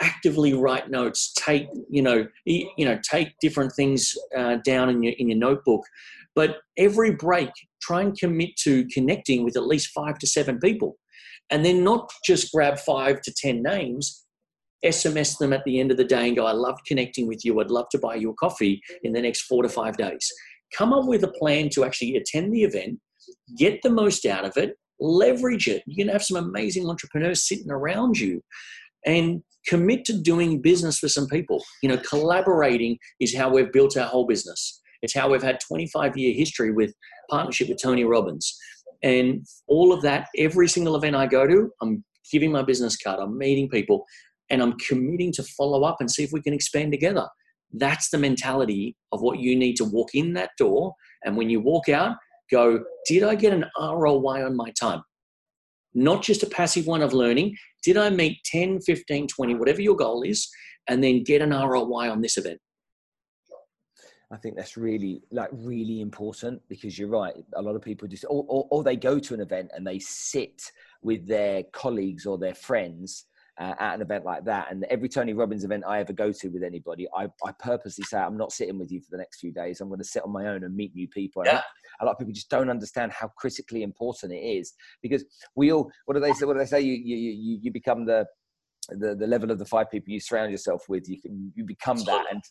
Actively 0.00 0.54
write 0.54 0.90
notes. 0.90 1.32
Take 1.34 1.68
you 1.88 2.02
know 2.02 2.26
you 2.44 2.84
know 2.84 2.98
take 3.08 3.28
different 3.40 3.72
things 3.76 4.14
uh, 4.36 4.56
down 4.64 4.90
in 4.90 5.02
your 5.02 5.14
in 5.18 5.28
your 5.28 5.38
notebook. 5.38 5.82
But 6.34 6.56
every 6.76 7.12
break, 7.12 7.50
try 7.80 8.02
and 8.02 8.18
commit 8.18 8.56
to 8.64 8.86
connecting 8.86 9.44
with 9.44 9.56
at 9.56 9.66
least 9.66 9.92
five 9.94 10.18
to 10.18 10.26
seven 10.26 10.58
people. 10.58 10.96
And 11.50 11.64
then 11.64 11.84
not 11.84 12.10
just 12.24 12.52
grab 12.52 12.78
five 12.78 13.20
to 13.22 13.32
10 13.32 13.62
names, 13.62 14.24
SMS 14.84 15.38
them 15.38 15.52
at 15.52 15.64
the 15.64 15.80
end 15.80 15.90
of 15.90 15.96
the 15.96 16.04
day 16.04 16.26
and 16.26 16.36
go, 16.36 16.46
I 16.46 16.52
loved 16.52 16.80
connecting 16.86 17.26
with 17.26 17.44
you. 17.44 17.60
I'd 17.60 17.70
love 17.70 17.88
to 17.90 17.98
buy 17.98 18.16
you 18.16 18.30
a 18.30 18.34
coffee 18.34 18.82
in 19.02 19.12
the 19.12 19.20
next 19.20 19.42
four 19.42 19.62
to 19.62 19.68
five 19.68 19.96
days. 19.96 20.30
Come 20.76 20.92
up 20.92 21.06
with 21.06 21.22
a 21.24 21.28
plan 21.28 21.68
to 21.70 21.84
actually 21.84 22.16
attend 22.16 22.52
the 22.52 22.64
event, 22.64 22.98
get 23.56 23.80
the 23.82 23.90
most 23.90 24.26
out 24.26 24.44
of 24.44 24.56
it, 24.56 24.76
leverage 25.00 25.68
it. 25.68 25.82
You 25.86 25.96
can 25.96 26.12
have 26.12 26.22
some 26.22 26.36
amazing 26.36 26.88
entrepreneurs 26.88 27.46
sitting 27.46 27.70
around 27.70 28.18
you 28.18 28.42
and 29.06 29.42
commit 29.66 30.04
to 30.06 30.18
doing 30.18 30.60
business 30.60 31.02
with 31.02 31.12
some 31.12 31.26
people. 31.26 31.62
You 31.82 31.88
know, 31.88 31.98
collaborating 31.98 32.98
is 33.20 33.36
how 33.36 33.48
we've 33.48 33.72
built 33.72 33.96
our 33.96 34.06
whole 34.06 34.26
business. 34.26 34.80
It's 35.02 35.14
how 35.14 35.30
we've 35.30 35.42
had 35.42 35.60
25 35.60 36.16
year 36.16 36.34
history 36.34 36.72
with 36.72 36.94
partnership 37.30 37.68
with 37.68 37.80
Tony 37.82 38.04
Robbins. 38.04 38.56
And 39.02 39.46
all 39.68 39.92
of 39.92 40.00
that, 40.02 40.28
every 40.38 40.66
single 40.68 40.96
event 40.96 41.14
I 41.14 41.26
go 41.26 41.46
to, 41.46 41.70
I'm 41.82 42.02
giving 42.32 42.50
my 42.50 42.62
business 42.62 42.96
card, 42.96 43.20
I'm 43.20 43.36
meeting 43.36 43.68
people, 43.68 44.04
and 44.50 44.62
I'm 44.62 44.78
committing 44.78 45.32
to 45.32 45.42
follow 45.42 45.84
up 45.84 45.98
and 46.00 46.10
see 46.10 46.24
if 46.24 46.32
we 46.32 46.40
can 46.40 46.54
expand 46.54 46.92
together. 46.92 47.28
That's 47.72 48.08
the 48.08 48.18
mentality 48.18 48.96
of 49.12 49.20
what 49.20 49.40
you 49.40 49.56
need 49.56 49.74
to 49.76 49.84
walk 49.84 50.14
in 50.14 50.32
that 50.34 50.50
door. 50.58 50.94
And 51.24 51.36
when 51.36 51.50
you 51.50 51.60
walk 51.60 51.88
out, 51.88 52.16
go, 52.50 52.82
did 53.06 53.24
I 53.24 53.34
get 53.34 53.52
an 53.52 53.64
ROI 53.78 54.46
on 54.46 54.56
my 54.56 54.70
time? 54.78 55.02
Not 55.94 56.22
just 56.22 56.42
a 56.42 56.46
passive 56.46 56.86
one 56.86 57.02
of 57.02 57.12
learning. 57.12 57.56
Did 57.82 57.96
I 57.96 58.10
meet 58.10 58.42
10, 58.44 58.80
15, 58.80 59.28
20, 59.28 59.54
whatever 59.54 59.80
your 59.80 59.96
goal 59.96 60.22
is, 60.22 60.48
and 60.88 61.02
then 61.02 61.22
get 61.22 61.42
an 61.42 61.50
ROI 61.50 62.10
on 62.10 62.20
this 62.20 62.36
event? 62.36 62.60
I 64.32 64.36
think 64.36 64.56
that's 64.56 64.76
really 64.76 65.22
like 65.30 65.50
really 65.52 66.00
important 66.00 66.60
because 66.68 66.98
you're 66.98 67.08
right. 67.08 67.34
A 67.54 67.62
lot 67.62 67.76
of 67.76 67.82
people 67.82 68.08
just 68.08 68.24
or, 68.24 68.44
or, 68.48 68.66
or 68.70 68.82
they 68.82 68.96
go 68.96 69.20
to 69.20 69.34
an 69.34 69.40
event 69.40 69.70
and 69.74 69.86
they 69.86 70.00
sit 70.00 70.60
with 71.02 71.28
their 71.28 71.62
colleagues 71.72 72.26
or 72.26 72.36
their 72.36 72.54
friends 72.54 73.26
uh, 73.60 73.74
at 73.78 73.94
an 73.94 74.02
event 74.02 74.24
like 74.24 74.44
that. 74.44 74.70
And 74.70 74.84
every 74.84 75.08
Tony 75.08 75.32
Robbins 75.32 75.64
event 75.64 75.84
I 75.86 76.00
ever 76.00 76.12
go 76.12 76.32
to 76.32 76.48
with 76.48 76.62
anybody, 76.62 77.06
I, 77.16 77.28
I 77.44 77.52
purposely 77.58 78.04
say, 78.04 78.18
I'm 78.18 78.36
not 78.36 78.52
sitting 78.52 78.78
with 78.78 78.90
you 78.90 79.00
for 79.00 79.08
the 79.10 79.18
next 79.18 79.40
few 79.40 79.52
days. 79.52 79.80
I'm 79.80 79.88
going 79.88 80.00
to 80.00 80.04
sit 80.04 80.24
on 80.24 80.32
my 80.32 80.48
own 80.48 80.64
and 80.64 80.74
meet 80.74 80.94
new 80.94 81.08
people. 81.08 81.42
Yeah. 81.44 81.62
A 82.00 82.04
lot 82.04 82.12
of 82.12 82.18
people 82.18 82.34
just 82.34 82.50
don't 82.50 82.70
understand 82.70 83.12
how 83.12 83.28
critically 83.36 83.82
important 83.82 84.32
it 84.32 84.42
is 84.42 84.74
because 85.02 85.24
we 85.54 85.72
all, 85.72 85.90
what 86.06 86.14
do 86.14 86.20
they 86.20 86.32
say? 86.32 86.46
What 86.46 86.54
do 86.54 86.58
they 86.58 86.66
say? 86.66 86.80
You, 86.80 86.94
you, 86.94 87.16
you, 87.16 87.58
you 87.62 87.72
become 87.72 88.04
the, 88.06 88.26
the, 88.88 89.14
the 89.14 89.26
level 89.26 89.50
of 89.50 89.58
the 89.58 89.64
five 89.64 89.90
people 89.90 90.12
you 90.12 90.20
surround 90.20 90.50
yourself 90.50 90.88
with, 90.88 91.08
you 91.08 91.20
can, 91.20 91.52
you 91.54 91.64
become 91.64 91.98
that. 91.98 92.24
And, 92.30 92.42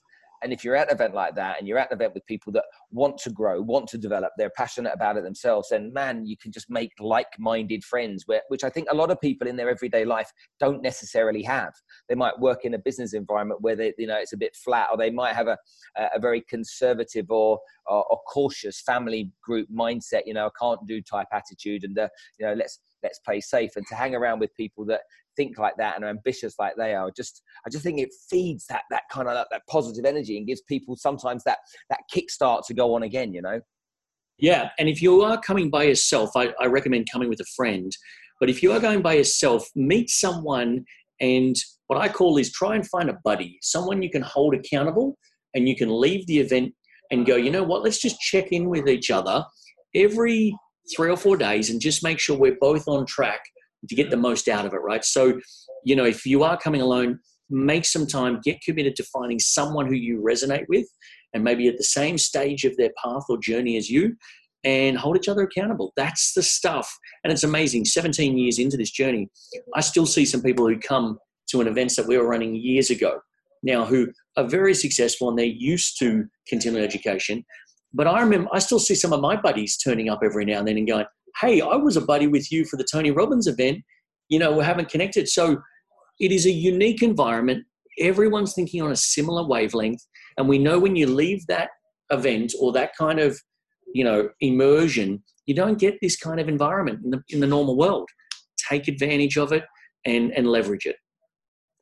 and 0.43 0.53
if 0.53 0.63
you're 0.63 0.75
at 0.75 0.89
an 0.89 0.95
event 0.95 1.15
like 1.15 1.35
that 1.35 1.57
and 1.57 1.67
you're 1.67 1.77
at 1.77 1.91
an 1.91 1.97
event 1.97 2.13
with 2.13 2.25
people 2.25 2.51
that 2.53 2.65
want 2.91 3.17
to 3.19 3.29
grow, 3.29 3.61
want 3.61 3.87
to 3.89 3.97
develop, 3.97 4.31
they're 4.37 4.51
passionate 4.51 4.93
about 4.93 5.17
it 5.17 5.23
themselves, 5.23 5.69
then 5.69 5.91
man, 5.93 6.25
you 6.25 6.37
can 6.37 6.51
just 6.51 6.69
make 6.69 6.91
like-minded 6.99 7.83
friends, 7.83 8.23
where, 8.27 8.41
which 8.49 8.63
I 8.63 8.69
think 8.69 8.87
a 8.91 8.95
lot 8.95 9.09
of 9.09 9.19
people 9.21 9.47
in 9.47 9.55
their 9.55 9.69
everyday 9.69 10.05
life 10.05 10.31
don't 10.59 10.81
necessarily 10.81 11.41
have. 11.43 11.73
They 12.09 12.15
might 12.15 12.37
work 12.39 12.65
in 12.65 12.73
a 12.73 12.79
business 12.79 13.13
environment 13.13 13.61
where 13.61 13.75
they, 13.75 13.93
you 13.97 14.07
know, 14.07 14.17
it's 14.17 14.33
a 14.33 14.37
bit 14.37 14.55
flat, 14.55 14.89
or 14.91 14.97
they 14.97 15.09
might 15.09 15.33
have 15.33 15.47
a, 15.47 15.57
a 15.97 16.19
very 16.19 16.41
conservative 16.41 17.31
or, 17.31 17.59
or, 17.87 18.03
or 18.09 18.19
cautious 18.27 18.81
family 18.81 19.31
group 19.41 19.67
mindset. 19.73 20.23
You 20.25 20.33
know, 20.33 20.47
I 20.47 20.51
can't 20.59 20.85
do 20.85 21.01
type 21.01 21.27
attitude, 21.31 21.83
and 21.83 21.97
uh, 21.97 22.09
you 22.37 22.45
know, 22.45 22.53
let's 22.53 22.79
let's 23.03 23.19
play 23.19 23.39
safe. 23.39 23.71
And 23.75 23.85
to 23.87 23.95
hang 23.95 24.15
around 24.15 24.39
with 24.39 24.53
people 24.55 24.85
that 24.85 25.01
think 25.35 25.57
like 25.57 25.75
that 25.77 25.95
and 25.95 26.05
are 26.05 26.09
ambitious 26.09 26.55
like 26.59 26.73
they 26.77 26.93
are. 26.93 27.11
Just 27.15 27.41
I 27.65 27.69
just 27.69 27.83
think 27.83 27.99
it 27.99 28.09
feeds 28.29 28.65
that 28.67 28.83
that 28.91 29.03
kind 29.11 29.27
of 29.27 29.33
that, 29.33 29.47
that 29.51 29.61
positive 29.69 30.05
energy 30.05 30.37
and 30.37 30.47
gives 30.47 30.61
people 30.61 30.95
sometimes 30.95 31.43
that 31.43 31.59
that 31.89 31.99
kickstart 32.13 32.65
to 32.67 32.73
go 32.73 32.95
on 32.95 33.03
again. 33.03 33.33
You 33.33 33.41
know. 33.41 33.61
Yeah, 34.39 34.69
and 34.79 34.89
if 34.89 35.01
you 35.01 35.21
are 35.21 35.39
coming 35.39 35.69
by 35.69 35.83
yourself, 35.83 36.31
I, 36.35 36.53
I 36.59 36.65
recommend 36.65 37.07
coming 37.11 37.29
with 37.29 37.39
a 37.39 37.45
friend. 37.55 37.91
But 38.39 38.49
if 38.49 38.63
you 38.63 38.71
are 38.73 38.79
going 38.79 39.01
by 39.01 39.13
yourself, 39.13 39.69
meet 39.75 40.09
someone 40.09 40.85
and 41.21 41.55
what 41.87 41.99
I 41.99 42.09
call 42.09 42.37
is 42.37 42.51
try 42.51 42.75
and 42.75 42.87
find 42.89 43.09
a 43.09 43.19
buddy, 43.23 43.59
someone 43.61 44.01
you 44.01 44.09
can 44.09 44.23
hold 44.23 44.55
accountable 44.55 45.17
and 45.53 45.69
you 45.69 45.75
can 45.75 45.89
leave 45.89 46.25
the 46.27 46.39
event 46.39 46.73
and 47.11 47.25
go, 47.25 47.35
you 47.35 47.51
know 47.51 47.63
what, 47.63 47.83
let's 47.83 48.01
just 48.01 48.19
check 48.19 48.51
in 48.51 48.67
with 48.67 48.89
each 48.89 49.11
other 49.11 49.45
every 49.95 50.55
three 50.95 51.09
or 51.09 51.17
four 51.17 51.37
days 51.37 51.69
and 51.69 51.81
just 51.81 52.03
make 52.03 52.19
sure 52.19 52.37
we're 52.37 52.57
both 52.59 52.87
on 52.87 53.05
track 53.05 53.41
to 53.87 53.95
get 53.95 54.09
the 54.09 54.15
mm-hmm. 54.15 54.23
most 54.23 54.47
out 54.47 54.65
of 54.65 54.73
it, 54.73 54.81
right? 54.81 55.03
So, 55.03 55.39
you 55.83 55.95
know, 55.95 56.05
if 56.05 56.25
you 56.25 56.43
are 56.43 56.57
coming 56.57 56.81
alone, 56.81 57.19
make 57.49 57.85
some 57.85 58.07
time, 58.07 58.39
get 58.43 58.61
committed 58.61 58.95
to 58.95 59.03
finding 59.03 59.39
someone 59.39 59.87
who 59.87 59.95
you 59.95 60.21
resonate 60.21 60.65
with 60.69 60.87
and 61.33 61.43
maybe 61.43 61.67
at 61.67 61.77
the 61.77 61.83
same 61.83 62.17
stage 62.17 62.63
of 62.63 62.75
their 62.77 62.91
path 63.03 63.23
or 63.29 63.37
journey 63.37 63.77
as 63.77 63.89
you 63.89 64.15
and 64.63 64.97
hold 64.97 65.17
each 65.17 65.27
other 65.27 65.41
accountable. 65.41 65.91
That's 65.97 66.33
the 66.33 66.43
stuff. 66.43 66.89
And 67.23 67.33
it's 67.33 67.43
amazing. 67.43 67.85
17 67.85 68.37
years 68.37 68.59
into 68.59 68.77
this 68.77 68.91
journey, 68.91 69.29
I 69.75 69.81
still 69.81 70.05
see 70.05 70.25
some 70.25 70.41
people 70.41 70.67
who 70.67 70.79
come 70.79 71.17
to 71.49 71.59
an 71.59 71.67
event 71.67 71.93
that 71.97 72.07
we 72.07 72.17
were 72.17 72.27
running 72.27 72.55
years 72.55 72.89
ago 72.89 73.19
now 73.63 73.85
who 73.85 74.07
are 74.37 74.47
very 74.47 74.73
successful 74.73 75.29
and 75.29 75.37
they're 75.37 75.45
used 75.45 75.97
to 75.99 76.25
continuing 76.47 76.83
education. 76.83 77.43
But 77.93 78.07
I 78.07 78.21
remember, 78.21 78.49
I 78.51 78.59
still 78.59 78.79
see 78.79 78.95
some 78.95 79.13
of 79.13 79.21
my 79.21 79.35
buddies 79.35 79.77
turning 79.77 80.09
up 80.09 80.21
every 80.23 80.45
now 80.45 80.59
and 80.59 80.67
then 80.67 80.77
and 80.77 80.87
going, 80.87 81.05
hey, 81.41 81.61
I 81.61 81.75
was 81.75 81.97
a 81.97 82.01
buddy 82.01 82.27
with 82.27 82.51
you 82.51 82.65
for 82.65 82.77
the 82.77 82.87
Tony 82.91 83.11
Robbins 83.11 83.47
event. 83.47 83.83
You 84.29 84.39
know, 84.39 84.57
we 84.57 84.63
haven't 84.63 84.89
connected. 84.89 85.29
So 85.29 85.61
it 86.19 86.31
is 86.31 86.45
a 86.45 86.51
unique 86.51 87.03
environment. 87.03 87.65
Everyone's 87.99 88.53
thinking 88.53 88.81
on 88.81 88.91
a 88.91 88.95
similar 88.95 89.47
wavelength. 89.47 90.01
And 90.37 90.49
we 90.49 90.57
know 90.57 90.79
when 90.79 90.95
you 90.95 91.07
leave 91.07 91.45
that 91.47 91.69
event 92.11 92.53
or 92.59 92.71
that 92.73 92.91
kind 92.97 93.19
of, 93.19 93.39
you 93.93 94.03
know, 94.03 94.29
immersion, 94.41 95.23
you 95.45 95.53
don't 95.53 95.77
get 95.77 95.97
this 96.01 96.15
kind 96.15 96.39
of 96.39 96.47
environment 96.47 97.01
in 97.03 97.11
the, 97.11 97.21
in 97.29 97.39
the 97.39 97.47
normal 97.47 97.77
world. 97.77 98.09
Take 98.69 98.87
advantage 98.87 99.37
of 99.37 99.51
it 99.51 99.65
and, 100.05 100.31
and 100.31 100.47
leverage 100.47 100.85
it. 100.85 100.95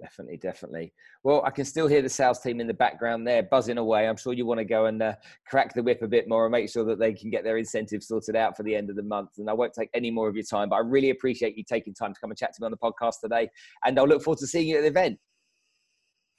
Definitely, 0.02 0.38
definitely. 0.38 0.94
Well, 1.24 1.44
I 1.46 1.52
can 1.52 1.64
still 1.64 1.86
hear 1.86 2.02
the 2.02 2.10
sales 2.10 2.40
team 2.40 2.60
in 2.60 2.66
the 2.66 2.74
background 2.74 3.28
there 3.28 3.44
buzzing 3.44 3.78
away. 3.78 4.08
I'm 4.08 4.18
sure 4.18 4.34
you 4.34 4.48
want 4.48 4.58
to 4.58 4.66
go 4.66 4.88
and 4.88 5.00
uh, 5.00 5.14
crack 5.46 5.76
the 5.76 5.84
whip 5.84 6.02
a 6.02 6.08
bit 6.08 6.28
more 6.28 6.46
and 6.46 6.52
make 6.52 6.72
sure 6.72 6.84
that 6.86 6.98
they 6.98 7.14
can 7.14 7.30
get 7.30 7.44
their 7.44 7.58
incentives 7.58 8.08
sorted 8.08 8.36
out 8.36 8.58
for 8.58 8.64
the 8.64 8.76
end 8.76 8.90
of 8.90 8.96
the 8.96 9.04
month. 9.04 9.38
And 9.38 9.48
I 9.48 9.54
won't 9.54 9.74
take 9.74 9.92
any 9.94 10.10
more 10.10 10.28
of 10.28 10.36
your 10.36 10.44
time, 10.44 10.70
but 10.70 10.78
I 10.78 10.80
really 10.80 11.12
appreciate 11.12 11.56
you 11.56 11.64
taking 11.64 11.94
time 11.94 12.16
to 12.16 12.20
come 12.20 12.32
and 12.32 12.38
chat 12.38 12.52
to 12.56 12.62
me 12.62 12.66
on 12.66 12.72
the 12.72 12.78
podcast 12.78 13.20
today. 13.22 13.48
And 13.86 14.00
I'll 14.00 14.08
look 14.08 14.24
forward 14.24 14.40
to 14.40 14.48
seeing 14.48 14.68
you 14.68 14.78
at 14.78 14.82
the 14.82 14.88
event. 14.88 15.20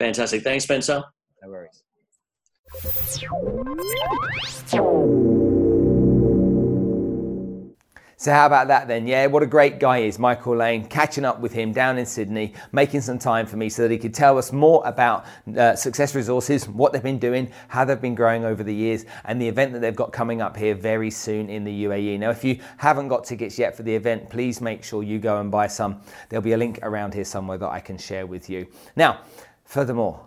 Fantastic. 0.00 0.42
Thanks, 0.42 0.64
Spencer. 0.64 1.04
No 1.44 1.48
worries. 1.48 1.84
So 8.22 8.30
how 8.30 8.46
about 8.46 8.68
that 8.68 8.86
then? 8.86 9.08
Yeah, 9.08 9.26
what 9.26 9.42
a 9.42 9.46
great 9.46 9.80
guy 9.80 9.98
is, 9.98 10.16
Michael 10.16 10.54
Lane. 10.54 10.84
Catching 10.84 11.24
up 11.24 11.40
with 11.40 11.52
him 11.52 11.72
down 11.72 11.98
in 11.98 12.06
Sydney, 12.06 12.54
making 12.70 13.00
some 13.00 13.18
time 13.18 13.46
for 13.46 13.56
me 13.56 13.68
so 13.68 13.82
that 13.82 13.90
he 13.90 13.98
could 13.98 14.14
tell 14.14 14.38
us 14.38 14.52
more 14.52 14.80
about 14.86 15.26
uh, 15.56 15.74
Success 15.74 16.14
Resources, 16.14 16.68
what 16.68 16.92
they've 16.92 17.02
been 17.02 17.18
doing, 17.18 17.50
how 17.66 17.84
they've 17.84 18.00
been 18.00 18.14
growing 18.14 18.44
over 18.44 18.62
the 18.62 18.72
years, 18.72 19.06
and 19.24 19.42
the 19.42 19.48
event 19.48 19.72
that 19.72 19.80
they've 19.80 19.96
got 19.96 20.12
coming 20.12 20.40
up 20.40 20.56
here 20.56 20.72
very 20.72 21.10
soon 21.10 21.50
in 21.50 21.64
the 21.64 21.82
UAE. 21.82 22.20
Now, 22.20 22.30
if 22.30 22.44
you 22.44 22.60
haven't 22.76 23.08
got 23.08 23.24
tickets 23.24 23.58
yet 23.58 23.76
for 23.76 23.82
the 23.82 23.92
event, 23.92 24.30
please 24.30 24.60
make 24.60 24.84
sure 24.84 25.02
you 25.02 25.18
go 25.18 25.40
and 25.40 25.50
buy 25.50 25.66
some. 25.66 26.00
There'll 26.28 26.44
be 26.44 26.52
a 26.52 26.56
link 26.56 26.78
around 26.84 27.14
here 27.14 27.24
somewhere 27.24 27.58
that 27.58 27.70
I 27.70 27.80
can 27.80 27.98
share 27.98 28.28
with 28.28 28.48
you. 28.48 28.68
Now, 28.94 29.22
furthermore, 29.64 30.24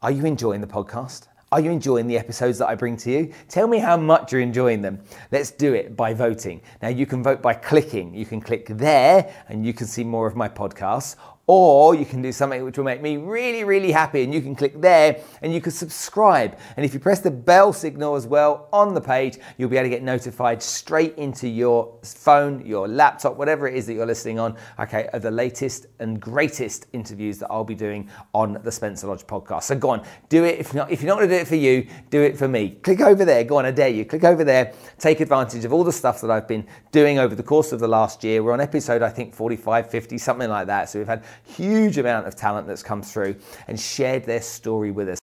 are 0.00 0.12
you 0.12 0.26
enjoying 0.26 0.60
the 0.60 0.68
podcast? 0.68 1.26
Are 1.52 1.60
you 1.60 1.70
enjoying 1.70 2.06
the 2.06 2.16
episodes 2.16 2.56
that 2.58 2.68
I 2.68 2.74
bring 2.74 2.96
to 2.96 3.10
you? 3.10 3.30
Tell 3.46 3.68
me 3.68 3.76
how 3.76 3.98
much 3.98 4.32
you're 4.32 4.40
enjoying 4.40 4.80
them. 4.80 4.98
Let's 5.30 5.50
do 5.50 5.74
it 5.74 5.94
by 5.94 6.14
voting. 6.14 6.62
Now, 6.80 6.88
you 6.88 7.04
can 7.04 7.22
vote 7.22 7.42
by 7.42 7.52
clicking. 7.52 8.14
You 8.14 8.24
can 8.24 8.40
click 8.40 8.68
there 8.68 9.30
and 9.50 9.66
you 9.66 9.74
can 9.74 9.86
see 9.86 10.02
more 10.02 10.26
of 10.26 10.34
my 10.34 10.48
podcasts, 10.48 11.16
or 11.46 11.94
you 11.94 12.06
can 12.06 12.22
do 12.22 12.30
something 12.30 12.64
which 12.64 12.78
will 12.78 12.84
make 12.84 13.02
me 13.02 13.16
really, 13.16 13.64
really 13.64 13.90
happy. 13.90 14.22
And 14.22 14.32
you 14.32 14.40
can 14.40 14.54
click 14.54 14.80
there 14.80 15.20
and 15.42 15.52
you 15.52 15.60
can 15.60 15.72
subscribe. 15.72 16.58
And 16.76 16.86
if 16.86 16.94
you 16.94 17.00
press 17.00 17.20
the 17.20 17.30
bell 17.30 17.72
signal 17.72 18.14
as 18.14 18.26
well 18.26 18.68
on 18.72 18.94
the 18.94 19.00
page, 19.00 19.38
you'll 19.58 19.68
be 19.68 19.76
able 19.76 19.86
to 19.86 19.90
get 19.90 20.02
notified 20.02 20.62
straight 20.62 21.16
into 21.16 21.48
your 21.48 21.98
phone, 22.02 22.64
your 22.64 22.86
laptop, 22.86 23.36
whatever 23.36 23.66
it 23.66 23.74
is 23.74 23.86
that 23.86 23.94
you're 23.94 24.06
listening 24.06 24.38
on, 24.38 24.56
okay, 24.78 25.08
of 25.12 25.22
the 25.22 25.30
latest 25.30 25.86
and 25.98 26.20
greatest 26.20 26.86
interviews 26.92 27.38
that 27.38 27.50
I'll 27.50 27.64
be 27.64 27.74
doing 27.74 28.08
on 28.32 28.60
the 28.62 28.70
Spencer 28.70 29.08
Lodge 29.08 29.26
podcast. 29.26 29.64
So 29.64 29.74
go 29.74 29.90
on, 29.90 30.06
do 30.28 30.44
it. 30.44 30.60
If 30.60 30.74
not, 30.74 30.92
if 30.92 31.02
you're 31.02 31.08
not 31.08 31.18
going 31.18 31.28
to 31.28 31.34
do 31.34 31.40
it 31.40 31.48
for 31.48 31.56
you, 31.56 31.88
do 32.10 32.22
it 32.22 32.36
for 32.36 32.46
me. 32.46 32.70
Click 32.82 33.00
over 33.00 33.24
there. 33.24 33.42
Go 33.42 33.56
on, 33.56 33.66
I 33.66 33.72
dare 33.72 33.88
you. 33.88 34.04
Click 34.04 34.24
over 34.24 34.44
there. 34.44 34.72
Take 34.98 35.20
advantage 35.20 35.64
of 35.64 35.72
all 35.72 35.82
the 35.82 35.92
stuff 35.92 36.20
that 36.20 36.30
I've 36.30 36.46
been 36.46 36.66
doing 36.92 37.18
over 37.18 37.34
the 37.34 37.42
course 37.42 37.72
of 37.72 37.80
the 37.80 37.88
last 37.88 38.22
year. 38.22 38.42
We're 38.42 38.52
on 38.52 38.60
episode, 38.60 39.02
I 39.02 39.08
think, 39.08 39.34
45, 39.34 39.90
50, 39.90 40.18
something 40.18 40.48
like 40.48 40.68
that. 40.68 40.88
So 40.88 41.00
we've 41.00 41.08
had 41.08 41.24
huge 41.44 41.98
amount 41.98 42.26
of 42.26 42.36
talent 42.36 42.66
that's 42.66 42.82
come 42.82 43.02
through 43.02 43.36
and 43.68 43.78
shared 43.78 44.24
their 44.24 44.42
story 44.42 44.90
with 44.90 45.08
us. 45.08 45.10